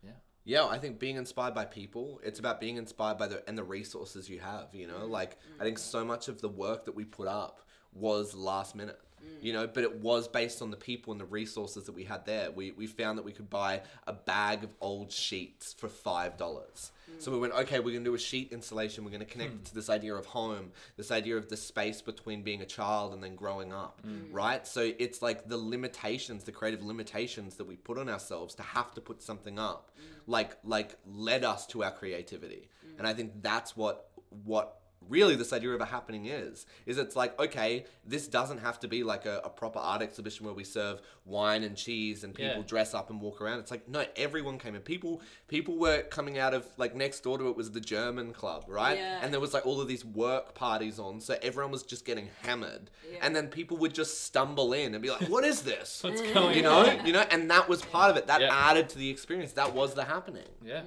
Yeah, 0.03 0.11
Yeah, 0.45 0.67
I 0.67 0.79
think 0.79 0.99
being 0.99 1.17
inspired 1.17 1.55
by 1.55 1.65
people, 1.65 2.21
it's 2.23 2.39
about 2.39 2.61
being 2.61 2.77
inspired 2.77 3.19
by 3.19 3.27
the 3.27 3.43
and 3.49 3.57
the 3.57 3.65
resources 3.65 4.29
you 4.29 4.41
have, 4.41 4.69
you 4.73 4.87
know? 4.87 5.01
Mm. 5.07 5.11
Like 5.11 5.39
I 5.59 5.65
think 5.65 5.79
mm. 5.79 5.81
so 5.81 6.05
much 6.05 6.29
of 6.29 6.41
the 6.41 6.49
work 6.49 6.85
that 6.85 6.95
we 6.95 7.05
put 7.05 7.29
up 7.29 7.63
was 7.93 8.35
last 8.35 8.77
minute. 8.77 9.01
You 9.40 9.52
know, 9.52 9.66
but 9.66 9.85
it 9.85 10.00
was 10.00 10.28
based 10.28 10.62
on 10.62 10.71
the 10.71 10.76
people 10.76 11.12
and 11.12 11.21
the 11.21 11.26
resources 11.26 11.85
that 11.85 11.92
we 11.92 12.04
had 12.04 12.25
there. 12.26 12.50
We 12.50 12.73
we 12.73 12.87
found 12.87 13.18
that 13.18 13.25
we 13.25 13.33
could 13.33 13.50
buy 13.50 13.83
a 14.06 14.12
bag 14.12 14.64
of 14.64 14.75
old 14.80 15.12
sheets 15.12 15.73
for 15.73 15.88
five 15.88 16.37
dollars. 16.37 16.92
So 17.18 17.33
we 17.33 17.38
went, 17.38 17.54
okay, 17.54 17.78
we're 17.80 17.92
gonna 17.92 18.04
do 18.04 18.14
a 18.14 18.18
sheet 18.18 18.52
installation. 18.52 19.04
We're 19.04 19.11
gonna 19.11 19.25
connect 19.25 19.54
it 19.54 19.64
to 19.66 19.75
this 19.75 19.88
idea 19.88 20.14
of 20.14 20.26
home, 20.26 20.73
this 20.97 21.11
idea 21.11 21.37
of 21.37 21.49
the 21.49 21.56
space 21.56 22.02
between 22.02 22.42
being 22.42 22.62
a 22.62 22.66
child 22.66 23.14
and 23.14 23.23
then 23.23 23.37
growing 23.37 23.73
up, 23.73 24.00
mm. 24.06 24.26
right? 24.33 24.66
So 24.66 24.92
it's 24.99 25.23
like 25.23 25.49
the 25.49 25.56
limitations, 25.56 26.45
the 26.45 26.52
creative 26.52 26.83
limitations 26.83 27.56
that 27.56 27.66
we 27.66 27.76
put 27.76 27.99
on 27.99 28.09
ourselves 28.09 28.54
to 28.56 28.62
have 28.62 28.92
to 28.95 29.00
put 29.00 29.23
something 29.23 29.59
up, 29.59 29.90
mm. 29.99 30.02
like 30.26 30.59
like 30.64 30.97
led 31.06 31.45
us 31.45 31.66
to 31.68 31.85
our 31.85 31.92
creativity. 31.92 32.68
Mm. 32.87 32.99
And 32.99 33.06
I 33.06 33.14
think 33.14 33.42
that's 33.42 33.76
what 33.76 34.11
what 34.45 34.80
really 35.09 35.37
this 35.37 35.53
idea 35.53 35.71
of 35.71 35.81
a 35.81 35.85
happening 35.85 36.27
is 36.27 36.67
is 36.87 36.99
it's 36.99 37.15
like 37.17 37.39
okay 37.41 37.85
this 38.05 38.27
doesn't 38.29 38.59
have 38.59 38.79
to 38.81 38.89
be 38.89 39.03
like 39.03 39.27
a, 39.27 39.41
a 39.45 39.49
proper 39.49 39.79
art 39.79 40.03
exhibition 40.03 40.45
where 40.47 40.55
we 40.55 40.65
serve 40.65 41.01
wine 41.25 41.63
and 41.65 41.77
cheese 41.77 42.25
and 42.25 42.35
people 42.35 42.57
Yeah. 42.59 42.63
dress 42.67 42.95
up 42.95 43.11
and 43.11 43.21
walk 43.21 43.41
around. 43.41 43.59
It's 43.61 43.71
like 43.71 43.89
no 43.89 44.05
everyone 44.17 44.59
came 44.59 44.75
in. 44.75 44.83
People 44.83 45.21
people 45.49 45.77
were 45.77 46.03
coming 46.03 46.39
out 46.39 46.55
of 46.55 46.67
like 46.77 46.95
next 46.95 47.21
door 47.21 47.39
to 47.39 47.49
it 47.49 47.57
was 47.57 47.71
the 47.73 47.81
german 47.81 48.33
club 48.33 48.65
right? 48.69 48.97
Yeah. 48.99 49.21
and 49.23 49.33
there 49.33 49.41
was 49.41 49.53
like 49.55 49.67
all 49.67 49.81
of 49.81 49.89
these 49.89 50.05
work 50.05 50.55
parties 50.55 50.99
on 50.99 51.21
so 51.21 51.37
everyone 51.43 51.73
was 51.73 51.83
just 51.83 52.05
getting 52.05 52.29
hammered. 52.43 52.91
Yeah. 53.11 53.19
and 53.23 53.35
then 53.35 53.49
people 53.49 53.77
would 53.79 53.95
just 53.95 54.23
stumble 54.25 54.73
in 54.73 54.95
and 54.95 55.03
be 55.03 55.11
like 55.11 55.29
what 55.29 55.45
is 55.45 55.63
this? 55.63 56.01
What's 56.05 56.21
going 56.23 56.57
you 56.57 56.63
know? 56.63 56.87
on? 56.87 57.07
you 57.07 57.13
know? 57.13 57.25
And 57.31 57.51
that 57.51 57.69
was 57.69 57.83
part 57.83 58.11
of 58.11 58.17
it. 58.17 58.27
That 58.29 58.43
added 58.43 58.89
to 58.91 58.99
the 58.99 59.11
experience. 59.11 59.53
That 59.53 59.75
was 59.75 59.95
the 59.95 60.05
happening. 60.05 60.49
Yeah. 60.65 60.81
Mm, 60.81 60.85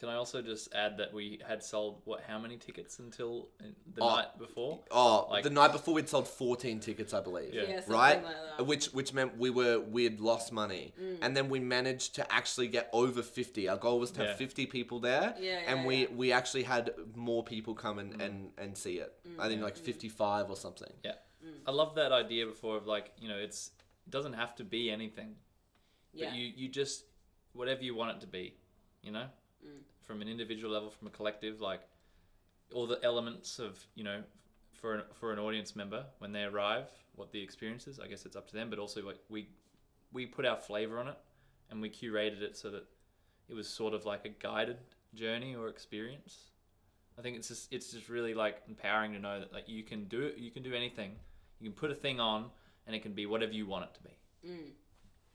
Can 0.00 0.08
I 0.08 0.14
also 0.14 0.40
just 0.40 0.74
add 0.74 0.96
that 0.96 1.12
we 1.12 1.40
had 1.46 1.62
sold 1.62 2.00
what? 2.06 2.22
How 2.26 2.38
many 2.38 2.56
tickets 2.56 2.98
until 3.00 3.50
uh, 3.60 3.64
the 3.94 4.02
Oh, 4.02 4.16
night 4.16 4.38
before? 4.38 4.80
Oh, 4.90 5.26
Like- 5.30 5.44
the 5.44 5.50
night 5.50 5.72
before 5.72 5.92
we'd 5.92 6.08
sold 6.08 6.26
14 6.26 6.80
tickets, 6.80 7.12
I 7.12 7.20
believe. 7.20 7.52
Yeah. 7.52 7.64
Yeah, 7.64 7.80
something 7.80 7.94
Right? 7.94 8.24
like 8.24 8.34
that. 8.56 8.66
Which 8.66 8.86
which 8.94 9.12
meant 9.12 9.36
we 9.36 9.50
were 9.50 9.78
we 9.78 10.04
had 10.04 10.18
lost 10.18 10.52
money. 10.52 10.94
Mm. 10.98 11.18
And 11.20 11.36
then 11.36 11.50
we 11.50 11.60
managed 11.60 12.14
to 12.14 12.32
actually 12.32 12.68
get 12.68 12.88
over 12.94 13.22
50. 13.22 13.68
Our 13.68 13.76
goal 13.76 14.00
was 14.00 14.10
to 14.12 14.26
have 14.26 14.36
50 14.36 14.64
people 14.66 15.00
there. 15.00 15.34
Yeah, 15.38 15.60
and 15.66 15.80
yeah, 15.80 15.86
we 15.86 15.96
yeah. 15.96 16.06
we 16.14 16.32
actually 16.32 16.62
had 16.62 16.94
more 17.14 17.44
people 17.44 17.74
come 17.74 17.98
and, 17.98 18.22
and, 18.22 18.52
and 18.56 18.78
see 18.78 18.94
it. 19.00 19.12
I 19.38 19.48
think 19.48 19.60
like 19.62 19.76
55 19.76 20.48
or 20.48 20.56
something. 20.56 20.92
Yeah. 21.04 21.16
I 21.66 21.72
love 21.72 21.94
that 21.96 22.10
idea 22.10 22.46
before 22.46 22.78
of 22.78 22.86
like, 22.86 23.12
you 23.18 23.28
know, 23.28 23.36
it's 23.36 23.70
it 24.06 24.10
doesn't 24.10 24.32
have 24.32 24.54
to 24.56 24.64
be 24.64 24.90
anything. 24.90 25.36
yeah. 26.14 26.30
But 26.30 26.36
you 26.36 26.52
you 26.56 26.68
just 26.70 27.04
whatever 27.52 27.82
you 27.82 27.94
want 27.94 28.16
it 28.16 28.20
to 28.22 28.26
be, 28.26 28.54
you 29.02 29.12
know? 29.12 29.26
Mm. 29.64 29.82
From 30.02 30.22
an 30.22 30.28
individual 30.28 30.72
level, 30.72 30.90
from 30.90 31.08
a 31.08 31.10
collective, 31.10 31.60
like 31.60 31.80
all 32.74 32.86
the 32.86 32.98
elements 33.02 33.58
of, 33.58 33.78
you 33.94 34.04
know, 34.04 34.22
for 34.72 34.94
an, 34.94 35.02
for 35.12 35.32
an 35.32 35.38
audience 35.38 35.76
member 35.76 36.04
when 36.18 36.32
they 36.32 36.44
arrive, 36.44 36.86
what 37.14 37.32
the 37.32 37.42
experience 37.42 37.86
is, 37.86 38.00
I 38.00 38.06
guess 38.06 38.24
it's 38.24 38.36
up 38.36 38.48
to 38.48 38.54
them, 38.54 38.70
but 38.70 38.78
also 38.78 39.04
like 39.04 39.18
we 39.28 39.48
we 40.12 40.26
put 40.26 40.44
our 40.44 40.56
flavor 40.56 40.98
on 40.98 41.08
it 41.08 41.18
and 41.70 41.80
we 41.80 41.88
curated 41.88 42.42
it 42.42 42.56
so 42.56 42.70
that 42.70 42.84
it 43.48 43.54
was 43.54 43.68
sort 43.68 43.94
of 43.94 44.04
like 44.04 44.24
a 44.24 44.28
guided 44.28 44.78
journey 45.14 45.54
or 45.54 45.68
experience. 45.68 46.50
I 47.18 47.22
think 47.22 47.36
it's 47.36 47.48
just 47.48 47.72
it's 47.72 47.92
just 47.92 48.08
really 48.08 48.34
like 48.34 48.62
empowering 48.68 49.12
to 49.12 49.18
know 49.18 49.40
that 49.40 49.52
like 49.52 49.68
you 49.68 49.82
can 49.82 50.04
do 50.04 50.22
it, 50.22 50.38
you 50.38 50.50
can 50.50 50.62
do 50.62 50.74
anything. 50.74 51.12
You 51.60 51.70
can 51.70 51.76
put 51.76 51.90
a 51.90 51.94
thing 51.94 52.18
on 52.20 52.50
and 52.86 52.96
it 52.96 53.02
can 53.02 53.12
be 53.12 53.26
whatever 53.26 53.52
you 53.52 53.66
want 53.66 53.84
it 53.84 53.94
to 53.94 54.02
be. 54.02 54.48
Mm. 54.48 54.70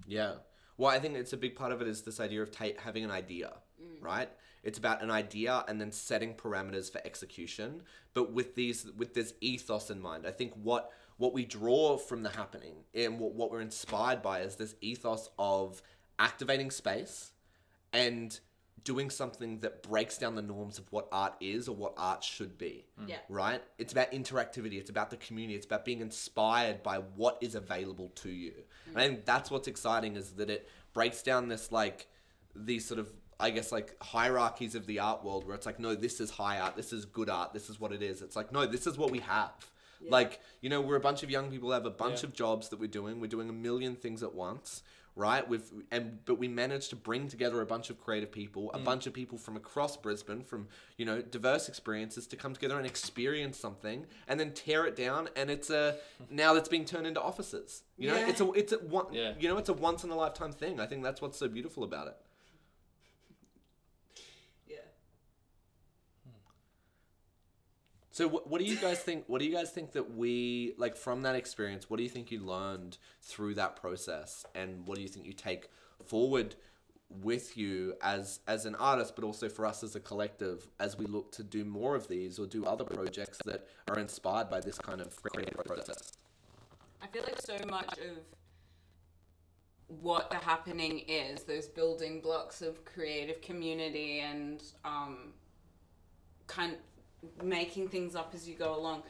Yeah. 0.07 0.33
Well, 0.77 0.89
I 0.89 0.99
think 0.99 1.15
it's 1.15 1.33
a 1.33 1.37
big 1.37 1.55
part 1.55 1.71
of 1.71 1.81
it 1.81 1.87
is 1.87 2.01
this 2.01 2.19
idea 2.19 2.41
of 2.41 2.51
ta- 2.51 2.77
having 2.77 3.05
an 3.05 3.11
idea, 3.11 3.53
Mm. 3.85 4.03
right? 4.03 4.29
It's 4.63 4.77
about 4.77 5.03
an 5.03 5.11
idea 5.11 5.63
and 5.67 5.79
then 5.79 5.91
setting 5.91 6.33
parameters 6.33 6.91
for 6.91 6.99
execution. 7.05 7.83
But 8.13 8.31
with 8.33 8.55
these, 8.55 8.87
with 8.97 9.13
this 9.13 9.33
ethos 9.41 9.89
in 9.89 10.01
mind, 10.01 10.25
I 10.25 10.31
think 10.31 10.53
what 10.55 10.91
what 11.17 11.33
we 11.33 11.45
draw 11.45 11.97
from 11.97 12.23
the 12.23 12.29
happening 12.29 12.75
and 12.93 13.19
what, 13.19 13.33
what 13.33 13.49
we're 13.49 13.61
inspired 13.61 14.21
by 14.21 14.41
is 14.41 14.57
this 14.57 14.75
ethos 14.81 15.29
of 15.39 15.81
activating 16.19 16.69
space 16.69 17.31
and 17.93 18.37
doing 18.83 19.09
something 19.09 19.59
that 19.61 19.81
breaks 19.81 20.17
down 20.17 20.35
the 20.35 20.41
norms 20.41 20.77
of 20.77 20.91
what 20.91 21.07
art 21.11 21.33
is 21.39 21.67
or 21.67 21.75
what 21.75 21.93
art 21.97 22.23
should 22.23 22.57
be 22.57 22.85
mm. 23.01 23.09
Yeah. 23.09 23.17
right? 23.29 23.61
It's 23.77 23.93
about 23.93 24.11
interactivity. 24.11 24.73
It's 24.73 24.89
about 24.89 25.09
the 25.09 25.17
community. 25.17 25.55
It's 25.55 25.65
about 25.65 25.85
being 25.85 26.01
inspired 26.01 26.83
by 26.83 26.97
what 26.97 27.37
is 27.41 27.55
available 27.55 28.09
to 28.15 28.29
you. 28.29 28.51
Mm. 28.51 28.89
And 28.89 28.97
I 28.97 29.07
think 29.07 29.25
that's 29.25 29.49
what's 29.49 29.67
exciting 29.67 30.15
is 30.15 30.31
that 30.33 30.49
it 30.49 30.69
breaks 30.93 31.23
down 31.23 31.47
this 31.47 31.71
like 31.71 32.07
these 32.55 32.85
sort 32.85 32.99
of 32.99 33.11
I 33.39 33.49
guess 33.49 33.71
like 33.71 34.01
hierarchies 34.01 34.75
of 34.75 34.85
the 34.87 34.99
art 34.99 35.23
world 35.23 35.45
where 35.45 35.55
it's 35.55 35.65
like 35.65 35.79
no, 35.79 35.95
this 35.95 36.19
is 36.19 36.29
high 36.31 36.59
art. 36.59 36.75
This 36.75 36.93
is 36.93 37.05
good 37.05 37.29
art. 37.29 37.53
This 37.53 37.69
is 37.69 37.79
what 37.79 37.91
it 37.91 38.01
is. 38.01 38.21
It's 38.21 38.35
like 38.35 38.51
no, 38.51 38.65
this 38.65 38.87
is 38.87 38.97
what 38.97 39.11
we 39.11 39.19
have. 39.19 39.53
Like 40.07 40.39
you 40.61 40.69
know, 40.69 40.81
we're 40.81 40.97
a 40.97 41.01
bunch 41.01 41.23
of 41.23 41.29
young 41.29 41.49
people 41.49 41.71
have 41.71 41.85
a 41.85 41.89
bunch 41.89 42.21
Yeah. 42.21 42.27
of 42.29 42.33
jobs 42.33 42.69
that 42.69 42.79
we're 42.79 42.87
doing. 42.87 43.19
We're 43.19 43.27
doing 43.27 43.49
a 43.49 43.53
million 43.53 43.95
things 43.95 44.21
at 44.23 44.33
once. 44.35 44.83
Right, 45.17 45.47
we've 45.47 45.63
and 45.91 46.19
but 46.25 46.35
we 46.39 46.49
managed 46.49 46.89
to 46.89 46.97
bring 46.97 47.29
together 47.29 47.61
a 47.61 47.65
bunch 47.65 47.89
of 47.89 47.97
creative 47.97 48.33
people, 48.33 48.69
a 48.73 48.79
mm. 48.79 48.83
bunch 48.83 49.07
of 49.07 49.13
people 49.13 49.37
from 49.37 49.55
across 49.55 49.95
Brisbane, 49.95 50.43
from 50.43 50.67
you 50.97 51.05
know 51.05 51.21
diverse 51.21 51.69
experiences, 51.69 52.27
to 52.27 52.35
come 52.35 52.53
together 52.53 52.77
and 52.77 52.85
experience 52.85 53.57
something, 53.57 54.05
and 54.27 54.37
then 54.37 54.51
tear 54.51 54.85
it 54.85 54.97
down. 54.97 55.29
And 55.37 55.49
it's 55.49 55.69
a 55.69 55.95
now 56.29 56.53
that's 56.53 56.67
being 56.67 56.83
turned 56.83 57.07
into 57.07 57.21
offices. 57.21 57.83
You 57.97 58.09
know, 58.09 58.17
Yeah. 58.17 58.27
it's 58.27 58.41
a 58.41 58.51
it's 58.51 58.73
a 58.73 58.77
one. 58.79 59.13
Yeah. 59.13 59.33
You 59.39 59.47
know, 59.47 59.57
it's 59.57 59.69
a 59.69 59.73
once 59.73 60.03
in 60.03 60.09
a 60.09 60.15
lifetime 60.17 60.51
thing. 60.51 60.81
I 60.81 60.85
think 60.85 61.01
that's 61.01 61.21
what's 61.21 61.37
so 61.39 61.47
beautiful 61.47 61.85
about 61.85 62.07
it. 62.07 62.17
Yeah. 64.67 64.77
So 68.15 68.29
what, 68.29 68.49
what 68.49 68.61
do 68.61 68.65
you 68.65 68.77
guys 68.77 68.99
think? 68.99 69.25
What 69.27 69.39
do 69.39 69.45
you 69.45 69.51
guys 69.53 69.71
think 69.71 69.91
that 69.91 70.15
we 70.15 70.73
like 70.77 70.95
from 70.95 71.23
that 71.23 71.35
experience? 71.35 71.89
What 71.89 71.97
do 71.97 72.03
you 72.03 72.07
think 72.07 72.31
you 72.31 72.39
learned 72.39 72.97
through 73.21 73.55
that 73.55 73.75
process, 73.75 74.45
and 74.55 74.87
what 74.87 74.95
do 74.95 75.01
you 75.01 75.09
think 75.09 75.25
you 75.25 75.33
take 75.33 75.67
forward 76.05 76.55
with 77.09 77.57
you 77.57 77.95
as 78.01 78.39
as 78.47 78.65
an 78.65 78.75
artist, 78.75 79.17
but 79.17 79.25
also 79.25 79.49
for 79.49 79.65
us 79.65 79.83
as 79.83 79.97
a 79.97 79.99
collective 79.99 80.65
as 80.79 80.97
we 80.97 81.05
look 81.05 81.33
to 81.33 81.43
do 81.43 81.65
more 81.65 81.93
of 81.93 82.07
these 82.07 82.39
or 82.39 82.47
do 82.47 82.63
other 82.63 82.85
projects 82.85 83.37
that 83.43 83.67
are 83.89 83.99
inspired 83.99 84.49
by 84.49 84.61
this 84.61 84.77
kind 84.77 85.01
of 85.01 85.21
creative 85.21 85.61
process? 85.65 86.13
I 87.01 87.07
feel 87.07 87.23
like 87.23 87.41
so 87.41 87.57
much 87.69 87.97
of 87.97 88.23
what 89.87 90.29
the 90.29 90.37
happening 90.37 90.99
is, 90.99 91.43
those 91.43 91.67
building 91.67 92.21
blocks 92.21 92.61
of 92.61 92.85
creative 92.85 93.41
community 93.41 94.21
and 94.21 94.63
um, 94.85 95.33
kind 96.47 96.77
making 97.43 97.89
things 97.89 98.15
up 98.15 98.31
as 98.33 98.47
you 98.47 98.55
go 98.55 98.75
along. 98.75 99.03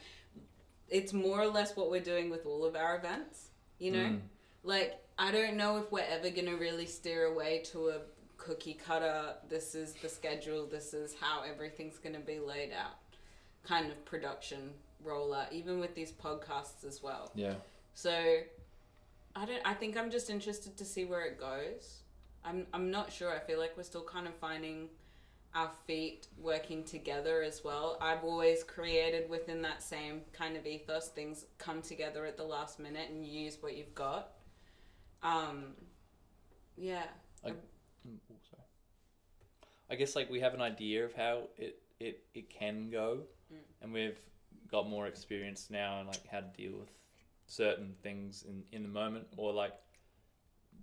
It's 0.88 1.12
more 1.12 1.40
or 1.40 1.48
less 1.48 1.76
what 1.76 1.90
we're 1.90 2.00
doing 2.00 2.30
with 2.30 2.46
all 2.46 2.64
of 2.64 2.76
our 2.76 2.96
events, 2.96 3.48
you 3.78 3.90
know? 3.90 3.98
Mm. 3.98 4.20
Like, 4.62 5.00
I 5.18 5.32
don't 5.32 5.56
know 5.56 5.78
if 5.78 5.90
we're 5.90 6.04
ever 6.08 6.30
going 6.30 6.46
to 6.46 6.56
really 6.56 6.86
steer 6.86 7.24
away 7.24 7.62
to 7.72 7.88
a 7.88 7.98
cookie 8.36 8.74
cutter, 8.74 9.34
this 9.48 9.74
is 9.74 9.94
the 9.94 10.08
schedule, 10.08 10.66
this 10.66 10.94
is 10.94 11.14
how 11.20 11.42
everything's 11.42 11.98
going 11.98 12.14
to 12.14 12.20
be 12.20 12.38
laid 12.38 12.72
out 12.72 12.96
kind 13.66 13.90
of 13.90 14.04
production 14.04 14.70
roller, 15.02 15.46
even 15.50 15.80
with 15.80 15.94
these 15.94 16.12
podcasts 16.12 16.84
as 16.86 17.02
well. 17.02 17.30
Yeah. 17.34 17.54
So 17.94 18.38
I 19.34 19.44
don't 19.44 19.62
I 19.64 19.74
think 19.74 19.96
I'm 19.96 20.10
just 20.10 20.30
interested 20.30 20.76
to 20.76 20.84
see 20.84 21.04
where 21.04 21.24
it 21.24 21.38
goes. 21.38 22.02
I'm 22.44 22.66
I'm 22.72 22.90
not 22.90 23.12
sure. 23.12 23.34
I 23.34 23.38
feel 23.40 23.58
like 23.58 23.76
we're 23.76 23.82
still 23.82 24.04
kind 24.04 24.26
of 24.26 24.34
finding 24.34 24.88
our 25.56 25.70
feet 25.86 26.28
working 26.38 26.84
together 26.84 27.42
as 27.42 27.64
well. 27.64 27.96
I've 28.00 28.22
always 28.22 28.62
created 28.62 29.28
within 29.30 29.62
that 29.62 29.82
same 29.82 30.20
kind 30.32 30.56
of 30.56 30.66
ethos. 30.66 31.08
Things 31.08 31.46
come 31.56 31.80
together 31.80 32.26
at 32.26 32.36
the 32.36 32.44
last 32.44 32.78
minute 32.78 33.08
and 33.10 33.26
you 33.26 33.40
use 33.46 33.56
what 33.60 33.76
you've 33.76 33.94
got. 33.94 34.32
Um 35.22 35.72
yeah. 36.76 37.04
I, 37.44 37.50
mm, 37.50 37.54
oh. 38.30 38.58
I 39.90 39.94
guess 39.94 40.14
like 40.14 40.28
we 40.30 40.40
have 40.40 40.52
an 40.54 40.60
idea 40.60 41.04
of 41.04 41.14
how 41.14 41.44
it 41.56 41.80
it, 41.98 42.24
it 42.34 42.50
can 42.50 42.90
go, 42.90 43.20
Mm. 43.52 43.58
and 43.80 43.92
we've 43.92 44.18
got 44.68 44.88
more 44.88 45.06
experience 45.06 45.68
now 45.70 46.00
and 46.00 46.08
like 46.08 46.26
how 46.26 46.40
to 46.40 46.48
deal 46.56 46.76
with 46.76 46.90
certain 47.46 47.94
things 48.02 48.42
in 48.42 48.64
in 48.72 48.82
the 48.82 48.88
moment 48.88 49.26
or 49.36 49.52
like 49.52 49.72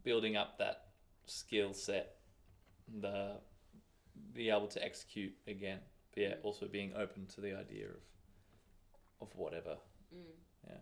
building 0.04 0.38
up 0.38 0.58
that 0.58 0.88
skill 1.26 1.74
set, 1.74 2.16
the 3.02 3.36
be 4.34 4.49
able 4.49 4.67
to 4.67 4.84
execute 4.84 5.34
again. 5.47 5.80
But 6.13 6.23
yeah, 6.23 6.30
mm. 6.30 6.43
also 6.43 6.67
being 6.67 6.93
open 6.95 7.26
to 7.36 7.41
the 7.41 7.58
idea 7.58 7.88
of 7.88 8.02
of 9.21 9.36
whatever. 9.36 9.78
Mm. 10.13 10.36
Yeah. 10.67 10.76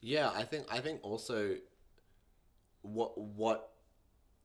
Yeah, 0.00 0.30
I 0.34 0.44
think 0.44 0.66
I 0.70 0.80
think 0.80 1.00
also 1.02 1.56
what 2.82 3.18
what 3.18 3.70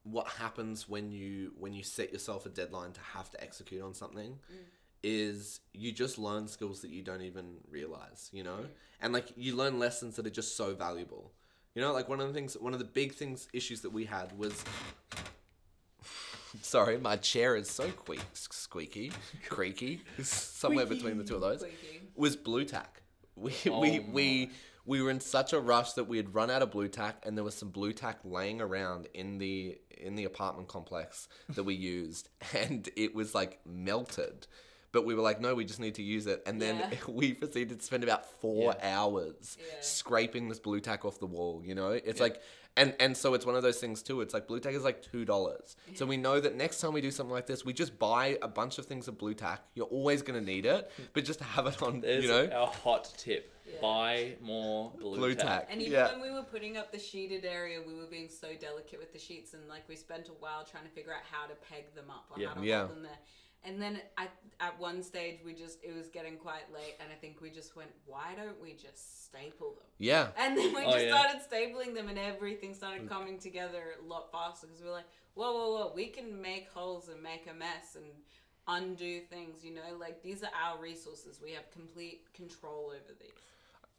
what 0.03 0.27
happens 0.27 0.87
when 0.87 1.11
you 1.11 1.51
when 1.57 1.73
you 1.73 1.83
set 1.83 2.11
yourself 2.11 2.45
a 2.45 2.49
deadline 2.49 2.91
to 2.93 3.01
have 3.01 3.29
to 3.31 3.41
execute 3.41 3.81
on 3.81 3.93
something 3.93 4.37
mm. 4.51 4.55
is 5.03 5.61
you 5.73 5.91
just 5.91 6.17
learn 6.17 6.47
skills 6.47 6.81
that 6.81 6.91
you 6.91 7.01
don't 7.01 7.21
even 7.21 7.55
realize, 7.69 8.29
you 8.31 8.43
know? 8.43 8.57
Mm. 8.57 8.67
And 9.01 9.13
like 9.13 9.27
you 9.35 9.55
learn 9.55 9.79
lessons 9.79 10.15
that 10.15 10.25
are 10.25 10.31
just 10.31 10.55
so 10.55 10.75
valuable. 10.75 11.31
You 11.73 11.81
know, 11.81 11.91
like 11.91 12.07
one 12.07 12.21
of 12.21 12.27
the 12.27 12.33
things 12.33 12.55
one 12.59 12.73
of 12.73 12.79
the 12.79 12.85
big 12.85 13.13
things 13.13 13.47
issues 13.51 13.81
that 13.81 13.91
we 13.91 14.05
had 14.05 14.37
was 14.37 14.63
Sorry, 16.61 16.97
my 16.97 17.15
chair 17.17 17.55
is 17.55 17.69
so 17.69 17.89
squeak, 17.89 18.21
squeaky, 18.33 19.11
creaky, 19.47 20.01
somewhere 20.21 20.85
between 20.85 21.17
the 21.17 21.23
two 21.23 21.35
of 21.35 21.41
those 21.41 21.59
Squeaky. 21.59 22.01
was 22.15 22.35
blue 22.35 22.65
tack. 22.65 23.01
We 23.35 23.53
Oh 23.69 23.79
we 23.81 23.99
my. 23.99 24.05
we 24.11 24.51
we 24.85 25.01
were 25.01 25.09
in 25.09 25.19
such 25.19 25.51
a 25.53 25.59
rush 25.59 25.93
that 25.93 26.05
we 26.05 26.17
had 26.17 26.33
run 26.35 26.49
out 26.51 26.61
of 26.61 26.71
blue 26.71 26.87
tack, 26.87 27.23
and 27.25 27.35
there 27.37 27.43
was 27.43 27.55
some 27.55 27.69
blue 27.69 27.91
tack 27.93 28.19
laying 28.23 28.61
around 28.61 29.07
in 29.13 29.37
the 29.39 29.77
in 29.97 30.15
the 30.15 30.23
apartment 30.25 30.67
complex 30.67 31.27
that 31.49 31.63
we 31.63 31.73
used, 31.73 32.29
and 32.53 32.87
it 32.95 33.13
was 33.15 33.33
like 33.35 33.59
melted. 33.65 34.47
but 34.91 35.05
we 35.05 35.13
were 35.13 35.21
like, 35.21 35.41
no, 35.41 35.53
we 35.53 35.65
just 35.65 35.81
need 35.81 35.95
to 35.95 36.01
use 36.03 36.25
it. 36.25 36.41
And 36.45 36.61
then 36.61 36.77
Yeah. 36.77 36.97
we 37.09 37.33
proceeded 37.33 37.79
to 37.81 37.85
spend 37.85 38.01
about 38.03 38.23
four 38.39 38.73
Yeah. 38.81 38.95
hours 38.97 39.57
Yeah. 39.59 39.81
scraping 39.81 40.47
this 40.47 40.59
blue 40.59 40.79
tack 40.79 41.03
off 41.03 41.19
the 41.19 41.25
wall. 41.25 41.61
You 41.65 41.75
know, 41.75 41.89
it's 41.89 42.21
like. 42.21 42.41
And, 42.77 42.93
and 42.99 43.15
so 43.15 43.33
it's 43.33 43.45
one 43.45 43.55
of 43.55 43.63
those 43.63 43.77
things 43.77 44.03
too. 44.03 44.19
It's 44.21 44.33
like 44.33 44.47
blue 44.47 44.59
tack 44.59 44.73
is 44.73 44.83
like 44.83 45.01
two 45.01 45.23
dollars. 45.23 45.77
So 45.93 46.05
we 46.05 46.17
know 46.17 46.39
that 46.41 46.55
next 46.55 46.81
time 46.81 46.91
we 46.91 46.99
do 47.01 47.11
something 47.11 47.33
like 47.33 47.47
this, 47.47 47.63
we 47.63 47.71
just 47.71 47.97
buy 47.97 48.37
a 48.41 48.47
bunch 48.49 48.77
of 48.77 48.85
things 48.85 49.07
of 49.07 49.17
blue 49.17 49.33
tack. 49.33 49.61
You're 49.75 49.85
always 49.85 50.21
gonna 50.21 50.41
need 50.41 50.65
it, 50.65 50.91
hmm. 50.97 51.03
but 51.13 51.23
just 51.23 51.39
to 51.39 51.45
have 51.45 51.67
it 51.67 51.81
on. 51.81 52.01
There's 52.01 52.23
you 52.23 52.29
know, 52.29 52.49
our 52.53 52.67
hot 52.67 53.13
tip. 53.17 53.51
Yeah. 53.65 53.81
Buy 53.81 54.35
more 54.41 54.91
blue, 54.99 55.17
blue 55.17 55.35
tack. 55.35 55.45
tack. 55.45 55.67
And 55.71 55.81
even 55.81 55.93
yeah. 55.93 56.11
when 56.11 56.21
we 56.21 56.31
were 56.31 56.43
putting 56.43 56.77
up 56.77 56.91
the 56.91 56.99
sheeted 56.99 57.45
area, 57.45 57.79
we 57.85 57.95
were 57.95 58.05
being 58.05 58.29
so 58.29 58.49
delicate 58.59 58.99
with 58.99 59.11
the 59.11 59.19
sheets, 59.19 59.53
and 59.53 59.67
like 59.67 59.87
we 59.87 59.95
spent 59.95 60.27
a 60.27 60.33
while 60.33 60.65
trying 60.69 60.83
to 60.83 60.89
figure 60.91 61.13
out 61.13 61.23
how 61.31 61.47
to 61.47 61.55
peg 61.55 61.95
them 61.95 62.09
up 62.09 62.25
or 62.29 62.41
Yeah. 62.41 62.49
how 62.49 62.53
to 62.55 62.65
Yeah. 62.65 62.79
hold 62.79 62.91
them 62.91 63.03
there. 63.03 63.19
And 63.65 63.81
then 63.81 63.99
at, 64.17 64.31
at 64.59 64.79
one 64.79 65.01
stage, 65.01 65.39
we 65.43 65.53
just 65.53 65.83
it 65.83 65.93
was 65.95 66.07
getting 66.07 66.37
quite 66.37 66.71
late, 66.73 66.95
and 66.99 67.09
I 67.11 67.15
think 67.15 67.41
we 67.41 67.49
just 67.49 67.75
went, 67.75 67.89
"Why 68.05 68.33
don't 68.35 68.61
we 68.61 68.73
just 68.73 69.25
staple 69.25 69.71
them?" 69.71 69.87
Yeah. 69.97 70.27
And 70.37 70.57
then 70.57 70.73
we 70.73 70.83
Oh, 70.83 70.91
just 70.91 71.05
yeah. 71.05 71.17
started 71.17 71.41
stapling 71.49 71.95
them, 71.95 72.07
and 72.07 72.19
everything 72.19 72.73
started 72.73 73.05
mm. 73.05 73.09
coming 73.09 73.39
together 73.39 73.95
a 74.01 74.05
lot 74.05 74.31
faster 74.31 74.67
because 74.67 74.81
we 74.81 74.87
were 74.87 74.93
like, 74.93 75.09
"Whoa, 75.33 75.51
whoa, 75.53 75.69
whoa! 75.75 75.93
We 75.95 76.07
can 76.07 76.41
make 76.41 76.69
holes 76.69 77.09
and 77.09 77.21
make 77.21 77.47
a 77.49 77.53
mess 77.53 77.95
and 77.95 78.05
undo 78.67 79.21
things. 79.21 79.63
You 79.65 79.73
know, 79.75 79.97
like 79.99 80.21
these 80.21 80.43
are 80.43 80.51
our 80.63 80.79
resources. 80.79 81.39
We 81.43 81.51
have 81.53 81.69
complete 81.71 82.31
control 82.33 82.93
over 82.95 83.13
these." 83.19 83.31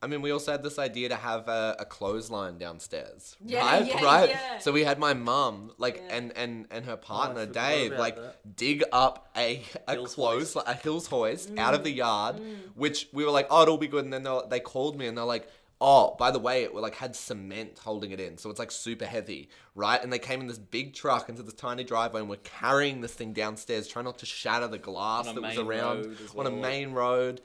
I 0.03 0.09
mean, 0.09 0.21
we 0.21 0.31
also 0.31 0.53
had 0.53 0.63
this 0.63 0.79
idea 0.79 1.09
to 1.09 1.17
have 1.17 1.49
a, 1.49 1.75
a 1.79 1.85
clothesline 1.87 2.59
downstairs, 2.59 3.35
Yeah, 3.45 3.61
right? 3.67 3.87
yeah, 3.87 4.05
right. 4.05 4.29
yeah. 4.29 4.59
So 4.59 4.71
we 4.71 4.85
had 4.85 4.99
my 4.99 5.15
mum, 5.15 5.73
like, 5.79 5.97
Yeah. 6.07 6.17
and 6.17 6.33
and 6.37 6.67
and 6.71 6.85
her 6.85 6.97
partner 6.99 7.47
forgot 7.47 7.69
Dave, 7.71 7.93
like, 7.93 8.17
that. 8.17 8.57
dig 8.57 8.85
up 8.93 9.31
a 9.37 9.63
a 9.89 9.93
Hills 9.93 10.15
clothes 10.15 10.53
hoist. 10.55 10.69
a 10.69 10.75
hills 10.75 11.07
hoist 11.07 11.51
out 11.59 11.73
Mm. 11.73 11.77
of 11.79 11.85
the 11.85 11.91
yard, 11.93 12.41
which 12.75 13.09
we 13.13 13.25
were 13.25 13.31
like, 13.31 13.47
oh, 13.51 13.63
it'll 13.63 13.79
be 13.79 13.89
good. 13.89 14.05
And 14.05 14.13
then 14.13 14.23
they 14.23 14.41
they 14.51 14.61
called 14.61 14.99
me 14.99 15.07
and 15.07 15.17
they're 15.17 15.25
like. 15.25 15.49
Oh, 15.79 16.17
by 16.19 16.31
the 16.31 16.39
way, 16.39 16.63
it 16.65 16.75
like 16.75 16.95
had 16.95 17.15
cement 17.15 17.79
holding 17.81 18.11
it 18.11 18.19
in, 18.19 18.39
so 18.39 18.49
it's 18.49 18.59
like 18.59 18.71
super 18.71 19.05
heavy, 19.05 19.51
right? 19.75 20.03
And 20.03 20.11
they 20.11 20.19
came 20.19 20.41
in 20.41 20.47
this 20.47 20.57
big 20.59 20.95
truck 20.95 21.29
into 21.29 21.43
this 21.43 21.53
tiny 21.53 21.85
driveway, 21.85 22.21
and 22.23 22.31
we're 22.31 22.37
carrying 22.37 23.03
this 23.03 23.13
thing 23.13 23.35
downstairs, 23.35 23.87
trying 23.87 24.07
not 24.07 24.17
to 24.21 24.25
shatter 24.25 24.69
the 24.69 24.79
glass 24.79 25.27
that 25.27 25.39
was 25.39 25.59
around 25.59 26.07
road 26.07 26.17
as 26.25 26.35
on 26.35 26.47
a 26.47 26.51
main 26.51 26.93
road, 26.93 27.43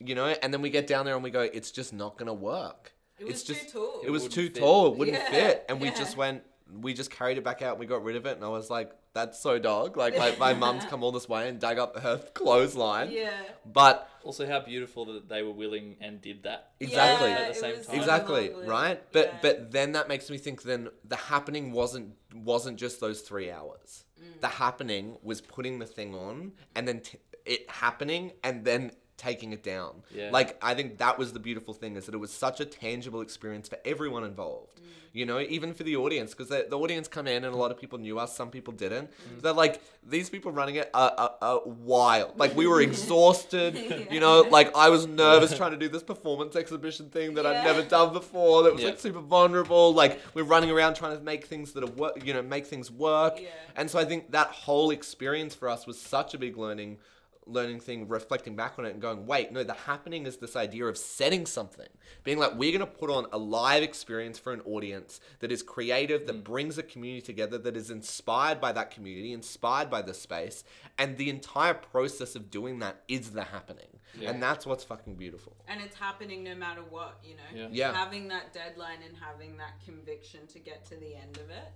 you 0.00 0.14
know. 0.14 0.26
And 0.26 0.52
then 0.52 0.62
we 0.62 0.70
get 0.70 0.86
down 0.86 1.04
there 1.04 1.14
and 1.14 1.24
we 1.24 1.30
go, 1.30 1.40
it's 1.40 1.70
just 1.70 1.92
not 1.92 2.16
gonna 2.18 2.34
work. 2.34 2.92
It 3.18 3.24
was 3.26 3.34
it's 3.34 3.42
too 3.44 3.54
just 3.54 3.72
tall. 3.72 4.00
it 4.04 4.10
was 4.10 4.22
wouldn't 4.24 4.34
too 4.34 4.48
fit. 4.50 4.56
tall. 4.60 4.92
It 4.92 4.98
wouldn't 4.98 5.16
Yeah, 5.18 5.30
fit, 5.30 5.64
and 5.68 5.80
we 5.80 5.90
just 5.90 6.16
went. 6.16 6.42
We 6.80 6.94
just 6.94 7.10
carried 7.10 7.36
it 7.38 7.44
back 7.44 7.60
out. 7.62 7.72
and 7.72 7.80
We 7.80 7.86
got 7.86 8.02
rid 8.02 8.16
of 8.16 8.26
it, 8.26 8.34
and 8.36 8.44
I 8.44 8.48
was 8.48 8.70
like, 8.70 8.90
"That's 9.12 9.38
so 9.38 9.58
dog." 9.58 9.96
Like 9.96 10.16
my 10.18 10.34
my 10.36 10.54
mum's 10.54 10.84
come 10.86 11.04
all 11.04 11.12
this 11.12 11.28
way 11.28 11.48
and 11.48 11.60
dug 11.60 11.78
up 11.78 11.98
her 12.00 12.16
clothesline. 12.34 13.10
Yeah. 13.12 13.30
But 13.64 14.08
Also, 14.24 14.46
how 14.46 14.60
beautiful 14.60 15.04
that 15.12 15.28
they 15.28 15.42
were 15.42 15.52
willing 15.52 15.96
and 16.00 16.20
did 16.20 16.42
that. 16.44 16.72
Exactly. 16.80 17.28
Yeah, 17.30 17.36
At 17.36 17.48
the 17.54 17.60
same 17.60 17.84
time. 17.84 17.94
exactly 17.96 18.48
lovely. 18.50 18.66
right. 18.66 19.12
But 19.12 19.26
Yeah. 19.26 19.38
but 19.42 19.70
then 19.72 19.92
that 19.92 20.08
makes 20.08 20.28
me 20.30 20.38
think. 20.38 20.62
Then 20.62 20.88
the 21.04 21.16
happening 21.16 21.70
wasn't 21.72 22.14
wasn't 22.34 22.78
just 22.78 22.98
those 22.98 23.20
three 23.20 23.50
hours. 23.50 24.04
Mm. 24.20 24.40
The 24.40 24.48
happening 24.48 25.18
was 25.22 25.40
putting 25.40 25.78
the 25.78 25.86
thing 25.86 26.14
on 26.14 26.52
and 26.74 26.88
then 26.88 27.00
t- 27.00 27.18
it 27.44 27.70
happening 27.70 28.32
and 28.42 28.64
then 28.64 28.90
taking 29.16 29.52
it 29.52 29.62
down. 29.62 30.02
Yeah. 30.14 30.30
Like 30.32 30.58
I 30.62 30.74
think 30.74 30.98
that 30.98 31.18
was 31.18 31.32
the 31.32 31.38
beautiful 31.38 31.74
thing 31.74 31.96
is 31.96 32.06
that 32.06 32.14
it 32.14 32.18
was 32.18 32.32
such 32.32 32.60
a 32.60 32.64
tangible 32.64 33.20
experience 33.20 33.68
for 33.68 33.78
everyone 33.84 34.24
involved. 34.24 34.80
Mm. 34.80 34.88
You 35.12 35.24
know, 35.26 35.38
even 35.38 35.72
for 35.74 35.84
the 35.84 35.94
audience, 35.94 36.32
because 36.32 36.48
the, 36.48 36.66
the 36.68 36.76
audience 36.76 37.06
come 37.06 37.28
in 37.28 37.44
and 37.44 37.54
a 37.54 37.56
lot 37.56 37.70
of 37.70 37.78
people 37.78 38.00
knew 38.00 38.18
us, 38.18 38.34
some 38.34 38.50
people 38.50 38.72
didn't. 38.74 39.10
Mm. 39.12 39.42
They're 39.42 39.52
like, 39.52 39.80
these 40.04 40.28
people 40.28 40.50
running 40.50 40.74
it 40.74 40.90
are, 40.92 41.12
are, 41.16 41.34
are 41.40 41.60
wild. 41.64 42.36
Like 42.36 42.56
we 42.56 42.66
were 42.66 42.80
exhausted. 42.90 44.08
You 44.10 44.20
know, 44.20 44.40
like 44.42 44.76
I 44.76 44.90
was 44.90 45.06
nervous 45.06 45.56
trying 45.56 45.70
to 45.70 45.76
do 45.76 45.88
this 45.88 46.02
performance 46.02 46.56
exhibition 46.56 47.08
thing 47.10 47.34
that 47.34 47.46
I'd 47.46 47.64
never 47.64 47.82
done 47.82 48.12
before. 48.12 48.64
That 48.64 48.72
was 48.74 48.82
Yeah. 48.82 48.88
like 48.90 49.00
super 49.00 49.20
vulnerable. 49.20 49.94
Like 49.94 50.20
we're 50.34 50.42
running 50.44 50.70
around 50.70 50.94
trying 50.94 51.16
to 51.16 51.22
make 51.22 51.46
things 51.46 51.72
that 51.72 51.84
are 51.84 51.90
work. 51.92 52.24
You 52.26 52.34
know, 52.34 52.42
make 52.42 52.66
things 52.66 52.90
work. 52.90 53.34
Yeah. 53.40 53.48
And 53.76 53.88
so 53.90 53.98
I 53.98 54.04
think 54.04 54.32
that 54.32 54.48
whole 54.48 54.90
experience 54.90 55.54
for 55.54 55.68
us 55.68 55.86
was 55.86 56.00
such 56.00 56.34
a 56.34 56.38
big 56.38 56.56
learning 56.56 56.98
learning 57.46 57.80
thing 57.80 58.08
reflecting 58.08 58.56
back 58.56 58.74
on 58.78 58.84
it 58.84 58.92
and 58.92 59.00
going 59.00 59.26
wait 59.26 59.52
no 59.52 59.62
the 59.62 59.72
happening 59.72 60.26
is 60.26 60.38
this 60.38 60.56
idea 60.56 60.84
of 60.86 60.96
setting 60.96 61.46
something 61.46 61.88
being 62.22 62.38
like 62.38 62.54
we're 62.54 62.76
going 62.76 62.80
to 62.80 62.86
put 62.86 63.10
on 63.10 63.26
a 63.32 63.38
live 63.38 63.82
experience 63.82 64.38
for 64.38 64.52
an 64.52 64.60
audience 64.62 65.20
that 65.40 65.52
is 65.52 65.62
creative 65.62 66.26
that 66.26 66.36
mm. 66.36 66.44
brings 66.44 66.78
a 66.78 66.82
community 66.82 67.20
together 67.20 67.58
that 67.58 67.76
is 67.76 67.90
inspired 67.90 68.60
by 68.60 68.72
that 68.72 68.90
community 68.90 69.32
inspired 69.32 69.90
by 69.90 70.00
the 70.00 70.14
space 70.14 70.64
and 70.98 71.16
the 71.16 71.28
entire 71.28 71.74
process 71.74 72.34
of 72.34 72.50
doing 72.50 72.78
that 72.78 73.02
is 73.08 73.30
the 73.30 73.44
happening 73.44 74.00
Yeah. 74.18 74.30
and 74.30 74.42
that's 74.42 74.64
what's 74.66 74.84
fucking 74.84 75.14
beautiful 75.16 75.54
And 75.68 75.80
it's 75.80 75.96
happening 75.96 76.44
no 76.44 76.54
matter 76.54 76.82
what, 76.88 77.18
you 77.24 77.34
know. 77.34 77.42
Yeah. 77.54 77.68
Yeah. 77.70 77.92
Having 77.94 78.28
that 78.28 78.52
deadline 78.52 78.98
and 79.06 79.16
having 79.16 79.56
that 79.58 79.80
conviction 79.84 80.46
to 80.48 80.58
get 80.58 80.84
to 80.86 80.96
the 80.96 81.14
end 81.14 81.38
of 81.38 81.50
it. 81.50 81.72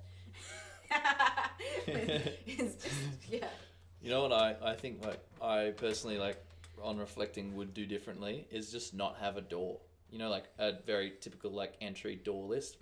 it's 2.46 2.74
just 2.84 2.94
yeah. 3.30 3.48
You 4.02 4.10
know 4.10 4.22
what 4.22 4.32
I, 4.32 4.56
I 4.62 4.74
think 4.74 5.04
like 5.04 5.20
I 5.42 5.72
personally 5.76 6.18
like 6.18 6.42
on 6.82 6.98
reflecting 6.98 7.56
would 7.56 7.74
do 7.74 7.86
differently 7.86 8.46
is 8.50 8.70
just 8.70 8.94
not 8.94 9.16
have 9.20 9.36
a 9.36 9.40
door. 9.40 9.80
You 10.10 10.18
know, 10.18 10.30
like 10.30 10.44
a 10.58 10.72
very 10.86 11.14
typical 11.20 11.50
like 11.50 11.74
entry 11.80 12.16
door 12.16 12.46
list. 12.46 12.78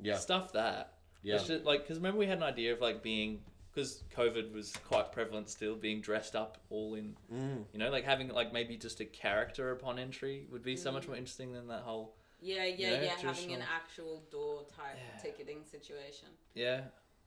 yeah 0.00 0.16
Stuff 0.16 0.52
that. 0.52 0.94
Yeah. 1.22 1.36
It's 1.36 1.46
just, 1.46 1.64
like 1.64 1.82
because 1.82 1.96
remember 1.96 2.18
we 2.18 2.26
had 2.26 2.38
an 2.38 2.44
idea 2.44 2.72
of 2.72 2.80
like 2.80 3.02
being 3.02 3.40
because 3.74 4.04
COVID 4.16 4.52
was 4.52 4.72
quite 4.88 5.10
prevalent 5.10 5.48
still, 5.48 5.74
being 5.74 6.00
dressed 6.00 6.36
up 6.36 6.58
all 6.70 6.94
in. 6.94 7.16
Mm. 7.32 7.64
You 7.72 7.78
know, 7.78 7.90
like 7.90 8.04
having 8.04 8.28
like 8.28 8.52
maybe 8.52 8.76
just 8.76 9.00
a 9.00 9.04
character 9.04 9.72
upon 9.72 9.98
entry 9.98 10.46
would 10.50 10.62
be 10.62 10.76
so 10.76 10.92
much 10.92 11.08
more 11.08 11.16
interesting 11.16 11.52
than 11.52 11.66
that 11.68 11.82
whole. 11.82 12.14
Yeah, 12.40 12.66
yeah, 12.66 12.90
know, 12.90 13.02
yeah. 13.02 13.14
Having 13.22 13.54
an 13.54 13.62
actual 13.62 14.22
door 14.30 14.64
type 14.76 14.96
Yeah. 14.96 15.20
ticketing 15.20 15.64
situation. 15.64 16.28
Yeah. 16.54 16.82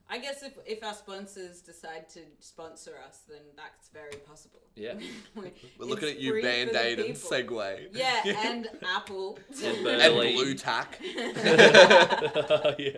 I 0.09 0.19
guess 0.19 0.41
if 0.41 0.57
if 0.65 0.83
our 0.83 0.93
sponsors 0.93 1.61
decide 1.61 2.07
to 2.09 2.21
sponsor 2.39 2.93
us, 3.07 3.23
then 3.29 3.41
that's 3.55 3.89
very 3.89 4.15
possible. 4.25 4.61
Yeah. 4.75 4.93
we're 5.35 5.47
It's 5.47 5.79
looking 5.79 6.09
at 6.09 6.19
you 6.19 6.31
free 6.31 6.41
for 6.41 6.47
the 6.47 6.71
band-aid 6.71 6.99
and 6.99 7.15
segway 7.15 7.87
Yeah, 7.91 8.21
and 8.45 8.69
Apple. 8.83 9.37
And 9.63 9.87
and 9.87 10.13
blue 10.13 10.53
tack 10.53 10.99
yeah. 11.01 12.91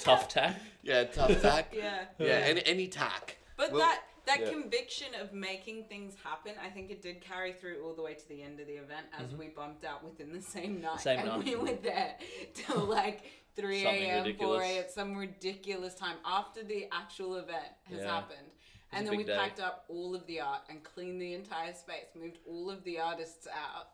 Tough 0.00 0.28
tack. 0.28 0.56
yeah 0.82 1.04
tough 1.04 1.40
tack 1.40 1.72
yeah. 1.74 2.04
yeah 2.18 2.26
any, 2.26 2.66
any 2.66 2.88
tack 2.88 3.38
But 3.56 3.72
Well, 3.72 3.80
that 3.80 4.02
that 4.26 4.40
yeah. 4.40 4.50
conviction 4.50 5.08
of 5.20 5.32
making 5.32 5.84
things 5.84 6.14
happen, 6.22 6.52
I 6.64 6.70
think 6.70 6.90
it 6.90 7.02
did 7.02 7.20
carry 7.20 7.52
through 7.52 7.82
all 7.84 7.94
the 7.94 8.02
way 8.02 8.14
to 8.14 8.28
the 8.28 8.42
end 8.42 8.60
of 8.60 8.66
the 8.66 8.74
event 8.74 9.06
as 9.18 9.28
mm-hmm. 9.28 9.38
we 9.38 9.48
bumped 9.48 9.84
out 9.84 10.04
within 10.04 10.32
the 10.32 10.42
same 10.42 10.80
night. 10.80 11.00
Same 11.00 11.18
and 11.20 11.28
night. 11.28 11.44
we 11.44 11.56
were 11.56 11.78
there 11.82 12.14
till 12.54 12.84
like 12.84 13.24
3 13.56 13.84
a.m., 13.84 14.24
4 14.24 14.24
ridiculous. 14.24 14.64
a.m., 14.64 14.84
some 14.88 15.16
ridiculous 15.16 15.94
time 15.94 16.16
after 16.24 16.62
the 16.62 16.86
actual 16.92 17.36
event 17.36 17.72
has 17.84 18.00
Yeah. 18.00 18.14
happened. 18.14 18.50
And 18.92 19.06
then 19.06 19.16
we 19.16 19.24
day. 19.24 19.36
packed 19.36 19.60
up 19.60 19.84
all 19.88 20.14
of 20.14 20.24
the 20.26 20.40
art 20.40 20.62
and 20.70 20.82
cleaned 20.84 21.20
the 21.20 21.34
entire 21.34 21.74
space, 21.74 22.14
moved 22.14 22.38
all 22.46 22.70
of 22.70 22.84
the 22.84 23.00
artists 23.00 23.48
out, 23.48 23.88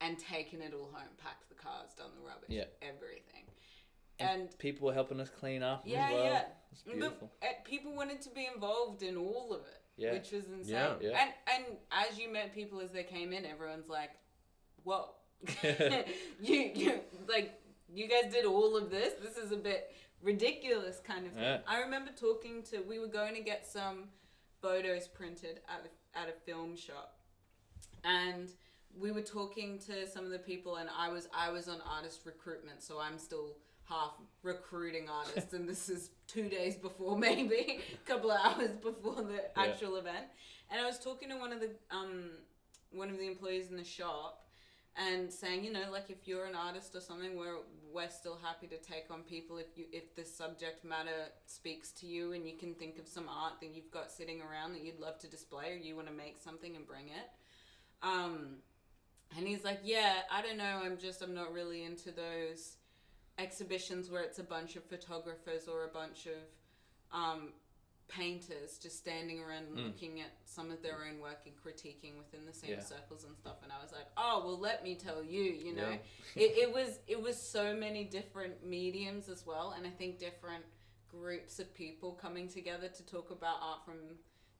and 0.00 0.18
taken 0.18 0.62
it 0.62 0.72
all 0.72 0.90
home, 0.92 1.10
packed 1.22 1.48
the 1.48 1.54
cars, 1.54 1.92
done 1.96 2.10
the 2.16 2.26
rubbish, 2.26 2.48
Yeah. 2.48 2.64
everything. 2.80 3.44
And, 4.20 4.42
And 4.42 4.58
people 4.58 4.86
were 4.88 4.94
helping 4.94 5.20
us 5.20 5.28
clean 5.30 5.62
up 5.62 5.82
yeah, 5.86 6.06
as 6.06 6.12
well. 6.12 6.24
yeah. 6.24 6.44
It's 6.72 6.82
But, 6.82 6.92
beautiful. 6.94 7.30
uh, 7.42 7.46
people 7.64 7.94
wanted 7.94 8.20
to 8.22 8.30
be 8.30 8.46
involved 8.52 9.02
in 9.02 9.16
all 9.16 9.52
of 9.54 9.60
it, 9.62 9.80
Yeah. 9.96 10.12
which 10.12 10.32
was 10.32 10.44
insane. 10.48 10.74
Yeah. 10.74 10.96
Yeah. 11.00 11.20
And 11.20 11.30
and 11.66 11.76
as 11.92 12.18
you 12.18 12.28
met 12.28 12.54
people 12.54 12.80
as 12.80 12.92
they 12.92 13.04
came 13.04 13.32
in, 13.32 13.44
everyone's 13.46 13.88
like, 13.88 14.10
"Whoa, 14.84 15.10
you 16.40 16.72
you 16.74 17.00
like 17.28 17.60
you 17.88 18.06
guys 18.08 18.32
did 18.32 18.44
all 18.44 18.76
of 18.76 18.90
this. 18.90 19.14
This 19.22 19.36
is 19.38 19.50
a 19.52 19.56
bit 19.56 19.92
ridiculous, 20.22 21.00
kind 21.00 21.26
of 21.26 21.32
thing." 21.32 21.42
Yeah. 21.42 21.60
I 21.66 21.80
remember 21.80 22.10
talking 22.12 22.62
to. 22.64 22.80
We 22.82 22.98
were 22.98 23.08
going 23.20 23.34
to 23.34 23.40
get 23.42 23.66
some 23.66 24.08
photos 24.60 25.06
printed 25.08 25.60
at 25.68 25.86
a, 25.86 26.18
at 26.18 26.28
a 26.28 26.32
film 26.44 26.76
shop, 26.76 27.18
and 28.04 28.50
we 28.98 29.12
were 29.12 29.22
talking 29.22 29.78
to 29.78 30.06
some 30.08 30.24
of 30.24 30.30
the 30.30 30.38
people 30.38 30.76
and 30.76 30.88
I 30.96 31.08
was 31.10 31.28
I 31.32 31.50
was 31.50 31.68
on 31.68 31.80
artist 31.82 32.22
recruitment 32.24 32.82
so 32.82 32.98
I'm 32.98 33.18
still 33.18 33.56
half 33.88 34.12
recruiting 34.42 35.08
artists 35.08 35.52
and 35.52 35.68
this 35.68 35.88
is 35.88 36.10
two 36.26 36.48
days 36.48 36.76
before 36.76 37.18
maybe 37.28 37.80
a 37.92 38.08
couple 38.08 38.30
of 38.30 38.38
hours 38.44 38.70
before 38.82 39.22
the 39.22 39.58
actual 39.58 39.96
event 39.96 40.26
and 40.70 40.80
I 40.80 40.86
was 40.86 40.98
talking 40.98 41.28
to 41.30 41.36
one 41.36 41.52
of 41.52 41.60
the 41.60 41.70
um 41.90 42.30
one 42.90 43.10
of 43.10 43.18
the 43.18 43.26
employees 43.26 43.70
in 43.70 43.76
the 43.76 43.84
shop 43.84 44.44
and 44.96 45.32
saying 45.32 45.64
you 45.64 45.72
know 45.72 45.90
like 45.90 46.10
if 46.10 46.26
you're 46.26 46.46
an 46.46 46.54
artist 46.54 46.94
or 46.94 47.00
something 47.00 47.36
we're 47.36 47.58
we're 47.92 48.08
still 48.08 48.38
happy 48.42 48.66
to 48.66 48.76
take 48.76 49.06
on 49.10 49.22
people 49.22 49.56
if 49.58 49.76
you 49.76 49.84
if 49.92 50.14
the 50.14 50.24
subject 50.24 50.84
matter 50.84 51.28
speaks 51.46 51.90
to 51.92 52.06
you 52.06 52.32
and 52.32 52.46
you 52.46 52.56
can 52.56 52.74
think 52.74 52.98
of 52.98 53.06
some 53.06 53.28
art 53.28 53.54
that 53.60 53.74
you've 53.74 53.90
got 53.90 54.10
sitting 54.10 54.40
around 54.42 54.72
that 54.72 54.82
you'd 54.82 55.00
love 55.00 55.18
to 55.18 55.28
display 55.28 55.72
or 55.72 55.76
you 55.76 55.94
want 55.94 56.06
to 56.08 56.12
make 56.12 56.38
something 56.38 56.76
and 56.76 56.86
bring 56.86 57.08
it 57.08 57.30
um 58.02 58.56
and 59.36 59.46
he's 59.46 59.64
like, 59.64 59.80
Yeah, 59.84 60.14
I 60.32 60.42
don't 60.42 60.56
know. 60.56 60.80
I'm 60.82 60.96
just, 60.96 61.22
I'm 61.22 61.34
not 61.34 61.52
really 61.52 61.84
into 61.84 62.10
those 62.10 62.76
exhibitions 63.38 64.10
where 64.10 64.22
it's 64.22 64.38
a 64.38 64.44
bunch 64.44 64.76
of 64.76 64.84
photographers 64.84 65.68
or 65.68 65.84
a 65.84 65.88
bunch 65.88 66.26
of 66.26 67.16
um, 67.18 67.52
painters 68.08 68.78
just 68.82 68.98
standing 68.98 69.38
around 69.40 69.64
and 69.68 69.84
looking 69.86 70.20
at 70.20 70.32
some 70.44 70.70
of 70.70 70.82
their 70.82 71.04
own 71.08 71.20
work 71.20 71.40
and 71.46 71.54
critiquing 71.56 72.16
within 72.16 72.46
the 72.46 72.52
same 72.52 72.70
Yeah. 72.70 72.80
circles 72.80 73.24
and 73.24 73.36
stuff 73.36 73.56
and 73.62 73.70
i 73.70 73.82
was 73.82 73.92
like 73.92 74.06
oh 74.16 74.40
well 74.44 74.58
let 74.58 74.82
me 74.82 74.94
tell 74.94 75.22
you 75.22 75.42
you 75.42 75.74
know 75.74 75.90
Yeah. 75.90 75.98
it, 76.42 76.56
it 76.56 76.72
was 76.72 76.98
it 77.06 77.20
was 77.22 77.36
so 77.52 77.74
many 77.74 78.04
different 78.04 78.64
mediums 78.66 79.28
as 79.28 79.44
well 79.46 79.74
and 79.76 79.86
i 79.86 79.90
think 79.90 80.18
different 80.18 80.64
groups 81.10 81.58
of 81.58 81.72
people 81.74 82.12
coming 82.12 82.48
together 82.48 82.88
to 82.88 83.02
talk 83.04 83.30
about 83.30 83.56
art 83.62 83.84
from 83.84 83.96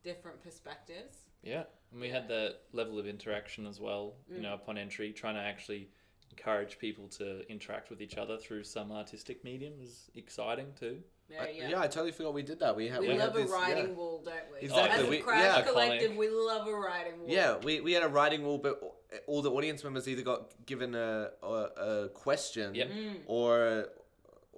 different 0.05 0.43
perspectives 0.43 1.17
Yeah, 1.43 1.65
and 1.91 2.01
we 2.03 2.11
had 2.11 2.29
the 2.29 2.57
level 2.73 2.99
of 2.99 3.07
interaction 3.07 3.67
as 3.67 3.81
well. 3.81 4.17
You 4.29 4.39
Mm. 4.39 4.43
know, 4.43 4.55
upon 4.55 4.77
entry, 4.79 5.13
trying 5.13 5.35
to 5.37 5.41
actually 5.41 5.91
encourage 6.39 6.79
people 6.79 7.09
to 7.09 7.43
interact 7.51 7.91
with 7.91 8.01
each 8.01 8.17
other 8.17 8.37
through 8.37 8.65
some 8.65 8.93
artistic 8.93 9.45
medium 9.45 9.75
is 9.83 10.11
exciting 10.15 10.67
too. 10.79 10.99
yeah 11.31 11.43
I- 11.43 11.49
yeah, 11.51 11.69
yeah, 11.71 11.81
I 11.81 11.87
totally 11.87 12.13
forgot 12.13 12.35
we 12.35 12.43
did 12.43 12.61
that. 12.61 12.75
We 12.77 12.89
had 12.89 13.01
we 13.01 13.09
we 13.09 13.15
love 13.19 13.33
had 13.33 13.37
a 13.37 13.43
this, 13.43 13.51
writing 13.51 13.89
yeah. 13.89 13.95
wall 13.95 14.23
don't 14.25 14.35
we 14.53 14.59
Exactly, 14.67 15.01
as 15.01 15.07
a 15.07 15.11
we- 15.11 15.19
crash 15.19 15.57
yeah. 15.59 15.63
collective 15.63 16.17
we 16.17 16.29
love 16.31 16.67
a 16.69 16.75
writing 16.75 17.19
wall 17.21 17.29
Yeah, 17.29 17.57
we, 17.63 17.81
we 17.81 17.93
had 17.93 18.03
a 18.03 18.09
writing 18.09 18.45
wall, 18.45 18.59
but 18.59 18.81
all 19.27 19.43
the 19.43 19.51
audience 19.51 19.83
members 19.85 20.07
either 20.09 20.23
got 20.23 20.53
given 20.67 20.95
a 20.95 21.31
a, 21.43 21.47
a 21.47 22.09
question 22.11 22.75
Yep. 22.75 22.89
Mm. 22.91 23.15
or 23.27 23.87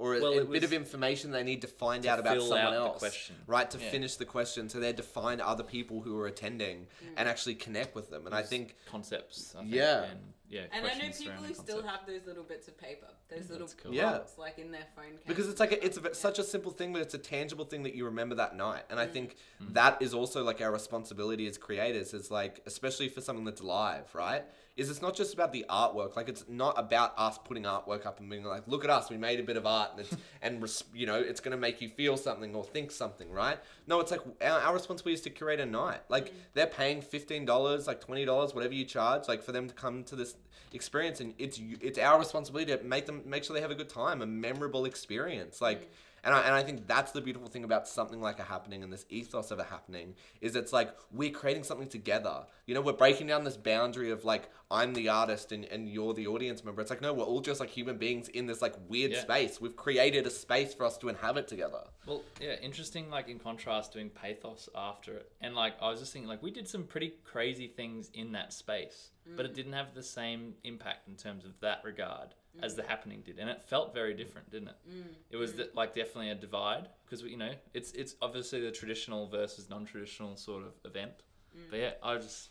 or 0.00 0.16
a, 0.16 0.20
Well, 0.20 0.32
a 0.32 0.40
it 0.42 0.50
bit 0.50 0.64
of 0.64 0.72
information 0.72 1.30
they 1.30 1.42
need 1.44 1.60
to 1.60 1.68
find 1.68 2.02
to 2.04 2.08
out 2.08 2.18
about 2.18 2.32
fill 2.36 2.48
someone 2.48 2.66
out 2.66 2.70
the 2.70 2.76
else, 2.88 2.98
question. 3.00 3.36
right? 3.46 3.70
To 3.70 3.78
Yeah. 3.78 3.90
finish 3.90 4.16
the 4.16 4.24
question, 4.24 4.68
so 4.70 4.80
they 4.80 4.86
had 4.86 4.96
to 4.96 5.02
find 5.02 5.40
other 5.42 5.62
people 5.62 6.00
who 6.00 6.14
were 6.14 6.26
attending 6.26 6.86
Mm. 7.04 7.14
and 7.18 7.28
actually 7.28 7.54
connect 7.56 7.94
with 7.94 8.08
them. 8.10 8.24
And 8.26 8.34
I 8.34 8.42
think 8.42 8.76
concepts. 8.86 9.54
I 9.54 9.60
think, 9.60 9.74
Yeah. 9.74 10.04
and, 10.04 10.32
yeah. 10.48 10.60
And 10.72 10.72
I 10.72 10.80
know 10.80 10.86
questions 10.88 11.18
people 11.18 11.32
who 11.34 11.38
surrounding 11.54 11.54
still 11.66 11.82
have 11.82 12.06
those 12.06 12.24
little 12.26 12.44
bits 12.44 12.66
of 12.66 12.78
paper, 12.78 13.08
those 13.28 13.50
little 13.50 13.66
that's 13.66 13.74
cool. 13.80 13.92
Yeah. 13.94 14.10
prompts, 14.10 14.38
like 14.38 14.58
in 14.58 14.70
their 14.72 14.86
phone. 14.96 15.12
Case 15.18 15.20
because 15.26 15.48
it's 15.50 15.60
like 15.60 15.72
a, 15.72 15.84
it's 15.84 15.98
a, 15.98 16.00
stuff. 16.00 16.14
such 16.14 16.38
a 16.38 16.44
simple 16.44 16.72
thing, 16.72 16.94
but 16.94 17.02
it's 17.02 17.14
a 17.14 17.18
tangible 17.18 17.66
thing 17.66 17.82
that 17.82 17.94
you 17.94 18.06
remember 18.06 18.34
that 18.36 18.56
night. 18.56 18.84
And 18.88 18.98
I 18.98 19.06
Mm. 19.06 19.12
think 19.12 19.36
that 19.60 20.00
is 20.00 20.14
also 20.14 20.42
like 20.42 20.62
our 20.62 20.72
responsibility 20.72 21.46
as 21.46 21.58
creators, 21.58 22.14
is 22.14 22.30
like 22.30 22.62
especially 22.64 23.10
for 23.10 23.20
something 23.20 23.44
that's 23.44 23.60
live, 23.62 24.14
right? 24.14 24.44
Is 24.80 24.88
it's 24.88 25.02
not 25.02 25.14
just 25.14 25.34
about 25.34 25.52
the 25.52 25.66
artwork. 25.68 26.16
Like 26.16 26.30
it's 26.30 26.46
not 26.48 26.78
about 26.78 27.12
us 27.18 27.36
putting 27.36 27.64
artwork 27.64 28.06
up 28.06 28.18
and 28.18 28.30
being 28.30 28.44
like, 28.44 28.66
look 28.66 28.82
at 28.82 28.88
us, 28.88 29.10
we 29.10 29.18
made 29.18 29.38
a 29.38 29.42
bit 29.42 29.58
of 29.58 29.66
art, 29.66 29.90
and 29.92 30.00
it's 30.00 30.16
and 30.42 30.62
res- 30.62 30.84
you 30.94 31.04
know 31.06 31.16
it's 31.20 31.40
gonna 31.40 31.58
make 31.58 31.82
you 31.82 31.88
feel 31.90 32.16
something 32.16 32.54
or 32.54 32.64
think 32.64 32.90
something, 32.90 33.30
right? 33.30 33.58
No, 33.86 34.00
it's 34.00 34.10
like 34.10 34.22
our, 34.40 34.58
our 34.60 34.72
responsibility 34.72 35.14
is 35.16 35.20
to 35.22 35.30
create 35.30 35.60
a 35.60 35.66
night. 35.66 36.00
Like 36.08 36.30
mm. 36.30 36.34
they're 36.54 36.66
paying 36.66 37.02
fifteen 37.02 37.44
dollars, 37.44 37.86
like 37.86 38.00
twenty 38.00 38.24
dollars, 38.24 38.54
whatever 38.54 38.72
you 38.72 38.86
charge, 38.86 39.28
like 39.28 39.42
for 39.42 39.52
them 39.52 39.68
to 39.68 39.74
come 39.74 40.02
to 40.04 40.16
this 40.16 40.34
experience, 40.72 41.20
and 41.20 41.34
it's 41.38 41.58
you- 41.58 41.78
it's 41.82 41.98
our 41.98 42.18
responsibility 42.18 42.74
to 42.74 42.82
make 42.82 43.04
them 43.04 43.20
make 43.26 43.44
sure 43.44 43.54
they 43.54 43.60
have 43.60 43.70
a 43.70 43.74
good 43.74 43.90
time, 43.90 44.22
a 44.22 44.26
memorable 44.26 44.86
experience, 44.86 45.60
like. 45.60 45.82
Mm. 45.82 45.88
And 46.24 46.34
I, 46.34 46.40
and 46.42 46.54
I 46.54 46.62
think 46.62 46.86
that's 46.86 47.12
the 47.12 47.20
beautiful 47.20 47.48
thing 47.48 47.64
about 47.64 47.88
something 47.88 48.20
like 48.20 48.38
a 48.38 48.42
happening 48.42 48.82
and 48.82 48.92
this 48.92 49.06
ethos 49.08 49.50
of 49.50 49.58
a 49.58 49.64
happening 49.64 50.14
is 50.40 50.56
it's 50.56 50.72
like 50.72 50.94
we're 51.12 51.30
creating 51.30 51.64
something 51.64 51.88
together. 51.88 52.44
You 52.66 52.74
know, 52.74 52.80
we're 52.80 52.92
breaking 52.92 53.26
down 53.26 53.44
this 53.44 53.56
boundary 53.56 54.10
of 54.10 54.24
like 54.24 54.50
I'm 54.70 54.94
the 54.94 55.08
artist 55.08 55.52
and, 55.52 55.64
and 55.64 55.88
you're 55.88 56.14
the 56.14 56.26
audience 56.26 56.64
member. 56.64 56.80
It's 56.80 56.90
like 56.90 57.00
no, 57.00 57.12
we're 57.12 57.24
all 57.24 57.40
just 57.40 57.60
like 57.60 57.70
human 57.70 57.96
beings 57.96 58.28
in 58.28 58.46
this 58.46 58.62
like 58.62 58.74
weird 58.88 59.12
Yeah. 59.12 59.22
space. 59.22 59.60
We've 59.60 59.76
created 59.76 60.26
a 60.26 60.30
space 60.30 60.74
for 60.74 60.84
us 60.84 60.98
to 60.98 61.08
inhabit 61.08 61.48
together. 61.48 61.84
Well, 62.06 62.22
yeah, 62.40 62.54
interesting. 62.60 63.10
Like 63.10 63.28
in 63.28 63.38
contrast, 63.38 63.92
doing 63.92 64.10
pathos 64.10 64.68
after 64.74 65.14
it, 65.14 65.32
and 65.40 65.54
like 65.54 65.74
I 65.80 65.90
was 65.90 66.00
just 66.00 66.12
thinking, 66.12 66.28
like 66.28 66.42
we 66.42 66.50
did 66.50 66.68
some 66.68 66.84
pretty 66.84 67.14
crazy 67.24 67.68
things 67.68 68.10
in 68.14 68.32
that 68.32 68.52
space, 68.52 69.10
but 69.36 69.46
it 69.46 69.52
mm. 69.52 69.56
didn't 69.56 69.72
have 69.72 69.94
the 69.94 70.02
same 70.02 70.54
impact 70.64 71.08
in 71.08 71.16
terms 71.16 71.44
of 71.44 71.58
that 71.60 71.82
regard 71.84 72.34
as 72.62 72.74
the 72.74 72.82
happening 72.82 73.22
did, 73.24 73.38
and 73.38 73.48
it 73.48 73.62
felt 73.62 73.94
very 73.94 74.14
different, 74.14 74.50
didn't 74.50 74.68
it? 74.68 74.76
Mm, 74.88 75.04
it 75.30 75.36
was 75.36 75.52
mm. 75.52 75.58
the, 75.58 75.70
like 75.74 75.94
definitely 75.94 76.30
a 76.30 76.34
divide 76.34 76.88
because 77.04 77.22
you 77.22 77.36
know 77.36 77.52
it's 77.74 77.92
it's 77.92 78.16
obviously 78.20 78.60
the 78.60 78.70
traditional 78.70 79.28
versus 79.28 79.70
non-traditional 79.70 80.36
sort 80.36 80.64
of 80.64 80.72
event. 80.84 81.22
Mm. 81.56 81.70
But 81.70 81.78
yeah, 81.78 81.90
I 82.02 82.14
was 82.14 82.24
just 82.24 82.48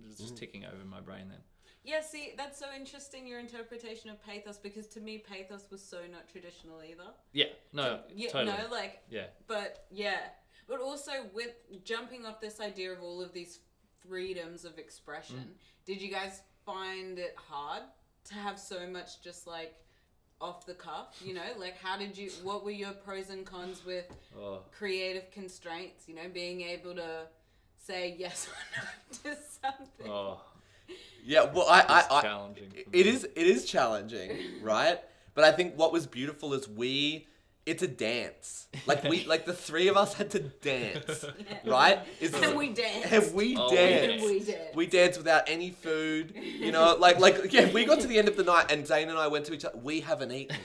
it 0.00 0.06
was 0.08 0.18
just 0.18 0.36
ticking 0.36 0.64
over 0.64 0.80
in 0.80 0.88
my 0.88 1.00
brain 1.00 1.26
then. 1.28 1.40
Yeah, 1.84 2.00
see, 2.00 2.34
that's 2.36 2.58
so 2.58 2.66
interesting 2.76 3.26
your 3.26 3.40
interpretation 3.40 4.08
of 4.10 4.24
pathos 4.24 4.56
because 4.56 4.86
to 4.88 5.00
me, 5.00 5.18
pathos 5.18 5.68
was 5.70 5.82
so 5.82 5.98
not 6.10 6.28
traditional 6.30 6.80
either. 6.80 7.10
Yeah, 7.32 7.46
no, 7.72 8.00
Yeah, 8.14 8.30
totally. 8.30 8.56
no, 8.56 8.70
like, 8.70 9.00
yeah, 9.10 9.26
but 9.48 9.86
yeah, 9.90 10.18
but 10.68 10.80
also 10.80 11.10
with 11.34 11.54
jumping 11.84 12.24
off 12.24 12.40
this 12.40 12.60
idea 12.60 12.92
of 12.92 13.02
all 13.02 13.20
of 13.20 13.32
these 13.32 13.58
freedoms 14.06 14.64
of 14.64 14.78
expression, 14.78 15.38
Mm. 15.38 15.84
did 15.84 16.00
you 16.00 16.08
guys 16.08 16.42
find 16.64 17.18
it 17.18 17.34
hard 17.36 17.82
to 18.26 18.34
have 18.34 18.58
so 18.58 18.86
much 18.86 19.20
just 19.22 19.46
like 19.46 19.74
off 20.40 20.66
the 20.66 20.74
cuff? 20.74 21.20
You 21.24 21.34
know, 21.34 21.40
like 21.58 21.76
how 21.78 21.96
did 21.98 22.16
you? 22.16 22.30
What 22.42 22.64
were 22.64 22.70
your 22.70 22.92
pros 22.92 23.30
and 23.30 23.44
cons 23.46 23.84
with 23.84 24.06
oh, 24.38 24.60
creative 24.76 25.30
constraints? 25.30 26.08
You 26.08 26.14
know, 26.16 26.28
being 26.32 26.60
able 26.62 26.94
to 26.94 27.26
say 27.76 28.14
yes 28.18 28.48
or 29.24 29.30
no 29.30 29.32
to 29.34 29.38
something. 29.62 30.10
oh, 30.10 30.40
Yeah, 31.24 31.44
well, 31.52 31.66
I, 31.68 31.80
it's 31.80 31.90
I, 31.90 32.18
I 32.18 32.22
challenging. 32.22 32.70
for 32.70 32.78
it 32.78 32.92
me. 32.92 33.00
is 33.00 33.24
it 33.24 33.46
is 33.46 33.64
challenging, 33.64 34.30
right? 34.62 34.98
But 35.34 35.44
I 35.44 35.52
think 35.52 35.76
what 35.76 35.92
was 35.92 36.06
beautiful 36.06 36.52
is 36.54 36.68
we 36.68 37.26
it's 37.64 37.82
a 37.82 37.88
dance. 37.88 38.66
Like 38.86 39.04
we 39.04 39.24
like 39.32 39.44
the 39.46 39.52
three 39.52 39.88
of 39.88 39.96
us 39.96 40.14
had 40.14 40.30
to 40.30 40.40
dance, 40.40 41.24
right? 41.66 42.00
Is 42.20 42.34
And 42.34 42.56
we 42.56 42.70
danced. 42.70 43.12
And 43.12 43.34
we 43.34 43.56
Oh, 43.56 43.70
danced. 43.74 44.24
we 44.26 44.40
did. 44.40 44.74
We 44.74 44.86
danced 44.86 45.18
without 45.18 45.44
any 45.48 45.70
food. 45.70 46.34
You 46.36 46.72
know, 46.72 46.96
like 47.00 47.18
like 47.20 47.52
yeah, 47.52 47.70
we 47.72 47.84
got 47.84 48.00
to 48.00 48.06
the 48.06 48.18
end 48.18 48.28
of 48.28 48.36
the 48.36 48.44
night 48.44 48.70
and 48.72 48.86
Zane 48.86 49.08
and 49.08 49.18
I 49.18 49.28
went 49.28 49.44
to 49.46 49.54
each 49.54 49.64
other. 49.64 49.78
We 49.78 50.00
haven't 50.00 50.32
eaten. 50.32 50.56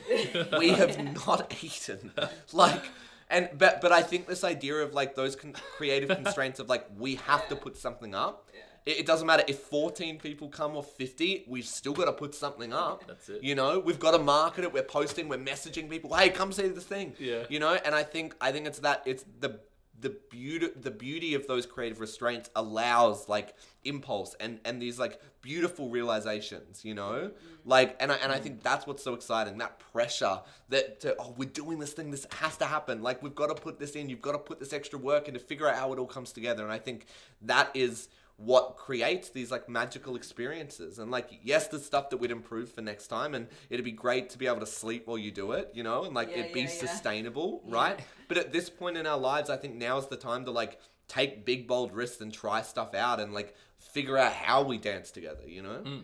We 0.58 0.70
have 0.70 0.98
not 1.28 1.54
eaten. 1.64 2.12
Like 2.54 2.84
and 3.30 3.50
but 3.58 3.82
but 3.82 3.92
I 3.92 4.02
think 4.02 4.26
this 4.28 4.44
idea 4.44 4.76
of 4.76 4.94
like 4.94 5.16
those 5.16 5.36
con- 5.36 5.54
creative 5.76 6.10
constraints 6.10 6.60
of 6.60 6.70
like 6.70 6.88
we 6.98 7.16
have 7.16 7.48
to 7.50 7.56
put 7.56 7.78
something 7.78 8.16
up. 8.16 8.50
It, 8.88 9.02
it 9.02 9.06
doesn't 9.06 9.28
matter 9.28 9.43
if 9.47 9.60
14 9.60 10.17
people 10.17 10.47
come 10.47 10.76
or 10.76 10.84
50, 10.84 11.43
we've 11.47 11.65
still 11.65 11.93
got 11.93 12.06
to 12.06 12.13
put 12.13 12.34
something 12.34 12.73
up. 12.73 13.06
That's 13.06 13.30
it. 13.30 13.43
You 13.43 13.54
know, 13.54 13.80
we've 13.80 14.00
got 14.00 14.12
to 14.12 14.19
market 14.19 14.63
it. 14.63 14.73
We're 14.73 14.82
posting, 14.84 15.28
we're 15.28 15.38
messaging 15.38 15.89
people. 15.89 16.15
Hey, 16.15 16.30
come 16.30 16.52
see 16.52 16.69
this 16.69 16.86
thing. 16.86 17.13
Yeah. 17.19 17.43
You 17.50 17.60
know, 17.60 17.73
and 17.73 17.93
I 17.93 18.04
think 18.04 18.36
I 18.39 18.52
think 18.52 18.65
it's 18.65 18.80
that 18.80 19.04
it's 19.06 19.26
the 19.39 19.60
the 20.00 20.15
beauty 20.30 20.67
the 20.80 20.91
beauty 20.91 21.34
of 21.34 21.47
those 21.47 21.65
creative 21.65 22.00
restraints 22.00 22.52
allows 22.56 23.28
like 23.28 23.56
impulse 23.84 24.36
and 24.39 24.60
and 24.63 24.80
these 24.80 25.00
like 25.00 25.19
beautiful 25.41 25.89
realizations 25.89 26.86
you 26.86 26.93
know 26.93 27.32
mm-hmm. 27.32 27.69
like 27.69 27.95
and 28.00 28.12
I, 28.12 28.15
and 28.17 28.32
I 28.32 28.38
think 28.38 28.62
that's 28.62 28.86
what's 28.86 29.04
so 29.04 29.15
exciting 29.15 29.58
that 29.58 29.80
pressure 29.80 30.41
that 30.69 31.00
to, 31.00 31.15
oh 31.19 31.34
we're 31.36 31.50
doing 31.50 31.80
this 31.80 31.93
thing 31.93 32.12
this 32.12 32.28
has 32.34 32.58
to 32.58 32.65
happen 32.65 33.02
like 33.02 33.23
we've 33.23 33.34
got 33.34 33.47
to 33.47 33.56
put 33.56 33.80
this 33.80 33.95
in 33.95 34.08
you've 34.08 34.21
got 34.21 34.34
to 34.34 34.38
put 34.38 34.60
this 34.60 34.71
extra 34.71 35.00
work 35.00 35.28
in 35.28 35.34
to 35.34 35.39
figure 35.39 35.67
out 35.67 35.76
how 35.76 35.91
it 35.93 35.97
all 35.97 36.06
comes 36.06 36.32
together 36.32 36.63
and 36.63 36.71
I 36.71 36.78
think 36.78 37.08
that 37.41 37.71
is 37.73 38.10
what 38.38 38.78
creates 38.78 39.30
these 39.30 39.50
like 39.50 39.67
magical 39.67 40.15
experiences 40.15 41.00
and 41.00 41.10
like 41.10 41.39
yes 41.41 41.67
the 41.69 41.80
stuff 41.80 42.10
that 42.12 42.17
we'd 42.17 42.30
improve 42.32 42.71
for 42.71 42.82
next 42.82 43.08
time 43.08 43.34
and 43.34 43.47
it'd 43.71 43.84
be 43.84 43.91
great 43.91 44.30
to 44.30 44.38
be 44.38 44.45
able 44.45 44.60
to 44.60 44.65
sleep 44.65 45.08
while 45.08 45.17
you 45.17 45.32
do 45.32 45.54
it 45.54 45.71
you 45.73 45.82
know 45.82 46.04
and 46.04 46.13
like 46.13 46.30
Yeah, 46.30 46.39
it'd 46.41 46.54
be 46.54 46.62
yeah, 46.62 46.65
yeah. 46.67 46.71
sustainable 46.88 47.63
right 47.67 48.00
but 48.28 48.38
at 48.38 48.54
this 48.54 48.69
point 48.69 48.95
in 48.95 49.08
our 49.08 49.17
lives 49.17 49.50
i 49.50 49.58
think 49.58 49.73
now 49.76 49.97
is 49.97 50.06
the 50.06 50.17
time 50.17 50.45
to 50.45 50.52
like 50.52 50.80
take 51.08 51.45
big 51.45 51.67
bold 51.67 51.91
risks 51.93 52.21
and 52.21 52.32
try 52.32 52.62
stuff 52.62 52.93
out 52.93 53.19
and 53.19 53.34
like 53.34 53.56
figure 53.80 54.17
out 54.17 54.34
how 54.34 54.62
we 54.62 54.78
dance 54.78 55.10
together 55.10 55.43
you 55.47 55.63
know 55.63 55.82
mm. 55.84 56.04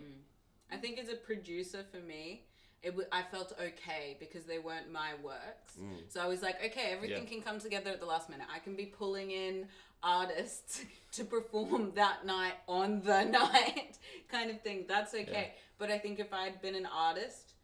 I 0.72 0.76
think 0.76 0.98
as 0.98 1.08
a 1.08 1.14
producer 1.14 1.84
for 1.92 1.98
me, 2.04 2.42
it 2.82 2.90
w- 2.90 3.06
I 3.12 3.22
felt 3.22 3.52
okay 3.60 4.16
because 4.18 4.42
they 4.44 4.58
weren't 4.58 4.90
my 4.90 5.10
works. 5.22 5.74
Mm. 5.80 5.98
So 6.08 6.20
I 6.20 6.26
was 6.26 6.42
like, 6.42 6.56
okay, 6.64 6.90
everything 6.90 7.22
Yeah. 7.22 7.28
can 7.28 7.42
come 7.42 7.60
together 7.60 7.90
at 7.90 8.00
the 8.00 8.06
last 8.06 8.28
minute. 8.28 8.46
I 8.52 8.58
can 8.58 8.74
be 8.74 8.86
pulling 8.86 9.30
in 9.30 9.68
artists 10.04 10.84
to 11.12 11.24
perform 11.24 11.92
that 11.94 12.26
night 12.26 12.54
on 12.68 13.00
the 13.02 13.24
night, 13.24 13.98
kind 14.28 14.50
of 14.50 14.60
thing. 14.60 14.84
That's 14.88 15.14
okay. 15.14 15.54
But 15.78 15.90
I 15.90 15.98
think 15.98 16.20
if 16.20 16.32
I 16.32 16.44
had 16.44 16.60
been 16.60 16.74
an 16.74 16.86
artist, 16.86 17.54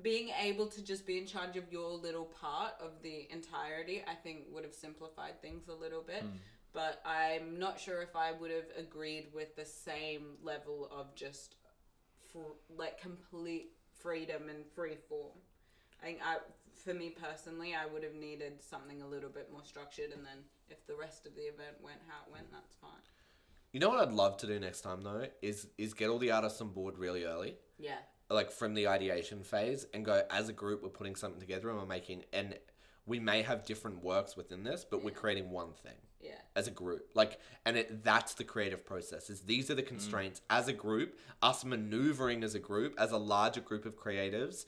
being 0.00 0.30
able 0.40 0.66
to 0.66 0.82
just 0.82 1.06
be 1.06 1.18
in 1.18 1.26
charge 1.26 1.56
of 1.56 1.70
your 1.70 1.90
little 1.90 2.24
part 2.24 2.72
of 2.80 2.90
the 3.02 3.28
entirety, 3.30 4.02
I 4.08 4.14
think 4.14 4.44
would 4.50 4.64
have 4.64 4.74
simplified 4.74 5.40
things 5.42 5.68
a 5.68 5.74
little 5.74 6.02
bit. 6.02 6.22
Hmm. 6.22 6.36
But 6.72 7.02
I'm 7.04 7.58
not 7.58 7.78
sure 7.78 8.00
if 8.00 8.16
I 8.16 8.32
would 8.32 8.50
have 8.50 8.64
agreed 8.78 9.26
with 9.34 9.54
the 9.56 9.64
same 9.66 10.36
level 10.42 10.88
of 10.90 11.14
just 11.14 11.56
fr- 12.32 12.56
like 12.74 12.98
complete 12.98 13.72
freedom 14.02 14.48
and 14.48 14.64
free 14.74 14.96
form. 15.08 15.36
I 16.02 16.06
think 16.06 16.18
I, 16.24 16.38
for 16.84 16.94
me 16.94 17.10
personally, 17.10 17.74
I 17.74 17.86
would 17.92 18.02
have 18.02 18.14
needed 18.14 18.54
something 18.60 19.02
a 19.02 19.06
little 19.06 19.30
bit 19.30 19.50
more 19.52 19.62
structured, 19.64 20.10
and 20.12 20.24
then 20.24 20.38
if 20.68 20.86
the 20.86 20.96
rest 20.96 21.26
of 21.26 21.34
the 21.34 21.42
event 21.42 21.76
went 21.80 21.98
how 22.08 22.26
it 22.26 22.32
went, 22.32 22.50
that's 22.50 22.74
fine. 22.80 22.90
you 23.72 23.80
know 23.80 23.88
what 23.88 24.00
i'd 24.06 24.12
love 24.12 24.36
to 24.36 24.46
do 24.46 24.60
next 24.60 24.82
time 24.82 25.02
though 25.02 25.26
is 25.40 25.66
is 25.78 25.94
get 25.94 26.10
all 26.10 26.18
the 26.18 26.30
artists 26.30 26.60
on 26.60 26.68
board 26.68 26.98
really 26.98 27.24
early. 27.24 27.56
Yeah, 27.78 27.98
like 28.30 28.50
from 28.50 28.74
the 28.74 28.88
ideation 28.88 29.42
phase 29.42 29.86
and 29.94 30.04
go 30.04 30.22
as 30.30 30.48
a 30.48 30.52
group 30.52 30.82
we're 30.82 30.88
putting 30.88 31.16
something 31.16 31.40
together 31.40 31.70
and 31.70 31.78
we're 31.78 31.86
making 31.86 32.24
and 32.32 32.58
we 33.06 33.18
may 33.18 33.42
have 33.42 33.64
different 33.64 34.02
works 34.02 34.36
within 34.36 34.62
this 34.64 34.84
but 34.88 35.04
we're 35.04 35.10
creating 35.10 35.50
one 35.50 35.72
thing 35.82 35.96
yeah, 36.22 36.38
as 36.54 36.68
a 36.68 36.70
group. 36.70 37.10
Like 37.14 37.40
and 37.66 37.76
it 37.76 38.04
that's 38.04 38.34
the 38.34 38.44
creative 38.44 38.86
process 38.86 39.28
is 39.28 39.40
these 39.40 39.70
are 39.70 39.74
the 39.74 39.82
mm. 39.82 39.88
constraints. 39.88 40.40
As 40.48 40.68
a 40.68 40.72
group 40.72 41.18
us 41.42 41.64
maneuvering 41.64 42.44
as 42.44 42.54
a 42.54 42.60
group 42.60 42.94
as 42.98 43.12
a 43.12 43.18
larger 43.18 43.60
group 43.60 43.84
of 43.84 43.98
creatives 43.98 44.64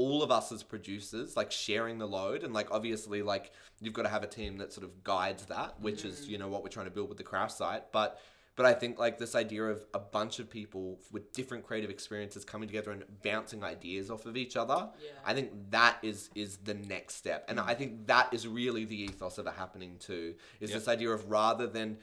all 0.00 0.22
of 0.22 0.30
us 0.30 0.50
as 0.50 0.62
producers 0.62 1.36
like 1.36 1.52
sharing 1.52 1.98
the 1.98 2.06
load 2.06 2.42
and 2.42 2.54
like 2.54 2.70
obviously 2.70 3.20
like 3.20 3.52
you've 3.82 3.92
got 3.92 4.04
to 4.04 4.08
have 4.08 4.22
a 4.22 4.26
team 4.26 4.56
that 4.56 4.72
sort 4.72 4.82
of 4.82 5.04
guides 5.04 5.44
that 5.44 5.78
which 5.78 6.06
is 6.06 6.20
mm. 6.20 6.30
you 6.30 6.38
know 6.38 6.48
what 6.48 6.62
we're 6.62 6.70
trying 6.70 6.86
to 6.86 6.90
build 6.90 7.10
with 7.10 7.18
the 7.18 7.24
Crash 7.24 7.52
Site 7.52 7.92
but 7.92 8.18
but 8.56 8.64
I 8.64 8.72
think 8.72 8.98
like 8.98 9.18
this 9.18 9.34
idea 9.34 9.64
of 9.64 9.84
a 9.92 9.98
bunch 9.98 10.38
of 10.38 10.48
people 10.48 10.98
with 11.12 11.32
different 11.32 11.64
creative 11.64 11.90
experiences 11.90 12.46
coming 12.46 12.66
together 12.66 12.90
and 12.92 13.04
bouncing 13.22 13.62
ideas 13.62 14.10
off 14.10 14.26
of 14.26 14.36
each 14.36 14.54
other, 14.54 14.90
Yeah. 15.02 15.12
I 15.24 15.32
think 15.32 15.52
that 15.70 15.98
is 16.02 16.28
is 16.34 16.58
the 16.58 16.74
next 16.74 17.14
step. 17.14 17.46
And 17.48 17.58
I 17.58 17.74
mm. 17.74 17.78
think 17.78 18.06
that 18.08 18.34
is 18.34 18.46
really 18.46 18.84
the 18.84 19.02
ethos 19.04 19.38
of 19.38 19.46
it 19.46 19.54
happening 19.54 19.96
too. 19.98 20.34
Is 20.60 20.72
this 20.72 20.88
idea 20.88 21.10
of 21.10 21.30
rather 21.30 21.66
than 21.66 21.98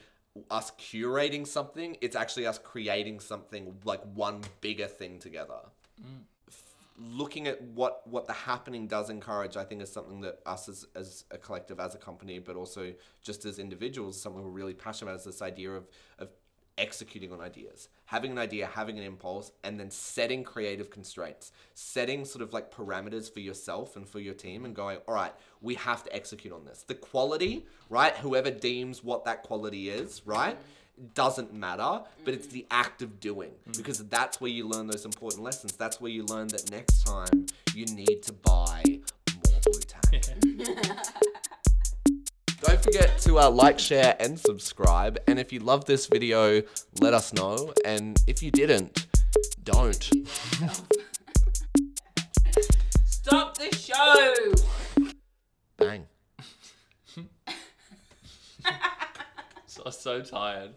us 0.50 0.72
curating 0.72 1.46
something, 1.46 1.96
it's 2.00 2.16
actually 2.16 2.46
us 2.46 2.58
creating 2.58 3.20
something 3.20 3.76
like 3.84 4.02
one 4.14 4.40
bigger 4.60 4.86
thing 4.86 5.20
together 5.20 5.60
mm. 6.00 6.22
Looking 6.98 7.46
at 7.46 7.62
what 7.62 8.06
what 8.06 8.26
the 8.26 8.32
happening 8.32 8.86
does 8.86 9.10
encourage, 9.10 9.56
I 9.56 9.64
think 9.64 9.82
is 9.82 9.92
something 9.92 10.20
that 10.22 10.40
us 10.44 10.68
as, 10.68 10.86
as 10.94 11.24
a 11.30 11.38
collective, 11.38 11.78
as 11.80 11.94
a 11.94 11.98
company, 11.98 12.38
but 12.38 12.56
also 12.56 12.92
just 13.22 13.44
as 13.44 13.58
individuals, 13.58 14.20
something 14.20 14.42
we're 14.42 14.50
really 14.50 14.74
passionate 14.74 15.12
about 15.12 15.20
is 15.20 15.24
this 15.24 15.42
idea 15.42 15.70
of 15.72 15.88
of 16.18 16.28
executing 16.78 17.32
on 17.32 17.40
ideas, 17.40 17.88
having 18.06 18.30
an 18.30 18.38
idea, 18.38 18.66
having 18.66 18.98
an 18.98 19.04
impulse, 19.04 19.50
and 19.64 19.78
then 19.78 19.90
setting 19.90 20.44
creative 20.44 20.90
constraints, 20.90 21.52
setting 21.74 22.24
sort 22.24 22.40
of 22.42 22.52
like 22.52 22.72
parameters 22.72 23.32
for 23.32 23.40
yourself 23.40 23.96
and 23.96 24.08
for 24.08 24.20
your 24.20 24.34
team, 24.34 24.64
and 24.64 24.74
going, 24.74 24.98
all 25.08 25.14
right, 25.14 25.32
we 25.60 25.74
have 25.74 26.04
to 26.04 26.14
execute 26.14 26.52
on 26.54 26.64
this. 26.64 26.84
The 26.84 26.94
quality, 26.94 27.66
right? 27.90 28.16
Whoever 28.16 28.50
deems 28.50 29.02
what 29.02 29.24
that 29.24 29.42
quality 29.42 29.90
is, 29.90 30.22
right? 30.24 30.56
Doesn't 31.14 31.52
matter, 31.52 32.02
but 32.24 32.34
it's 32.34 32.48
the 32.48 32.66
act 32.70 33.02
of 33.02 33.20
doing 33.20 33.52
because 33.76 33.98
that's 34.08 34.40
where 34.40 34.50
you 34.50 34.66
learn 34.66 34.86
those 34.86 35.04
important 35.04 35.44
lessons. 35.44 35.72
That's 35.72 36.00
where 36.00 36.10
you 36.10 36.24
learn 36.24 36.48
that 36.48 36.70
next 36.70 37.06
time 37.06 37.46
you 37.74 37.86
need 37.86 38.22
to 38.24 38.32
buy 38.32 38.82
more 38.86 39.60
Blu-Tack. 39.64 40.24
Don't 42.60 42.82
forget 42.82 43.16
to 43.18 43.38
uh, 43.38 43.50
like, 43.50 43.78
share, 43.78 44.16
and 44.18 44.38
subscribe. 44.38 45.18
And 45.28 45.38
if 45.38 45.52
you 45.52 45.60
love 45.60 45.84
this 45.84 46.06
video, 46.06 46.62
let 47.00 47.14
us 47.14 47.32
know. 47.32 47.72
And 47.84 48.20
if 48.26 48.42
you 48.42 48.50
didn't, 48.50 49.06
don't. 49.62 50.10
Stop 53.04 53.56
the 53.58 53.74
show! 53.76 54.54
Bang. 55.76 56.06
So, 59.66 59.82
I'm 59.86 59.92
so 59.92 60.22
tired. 60.22 60.74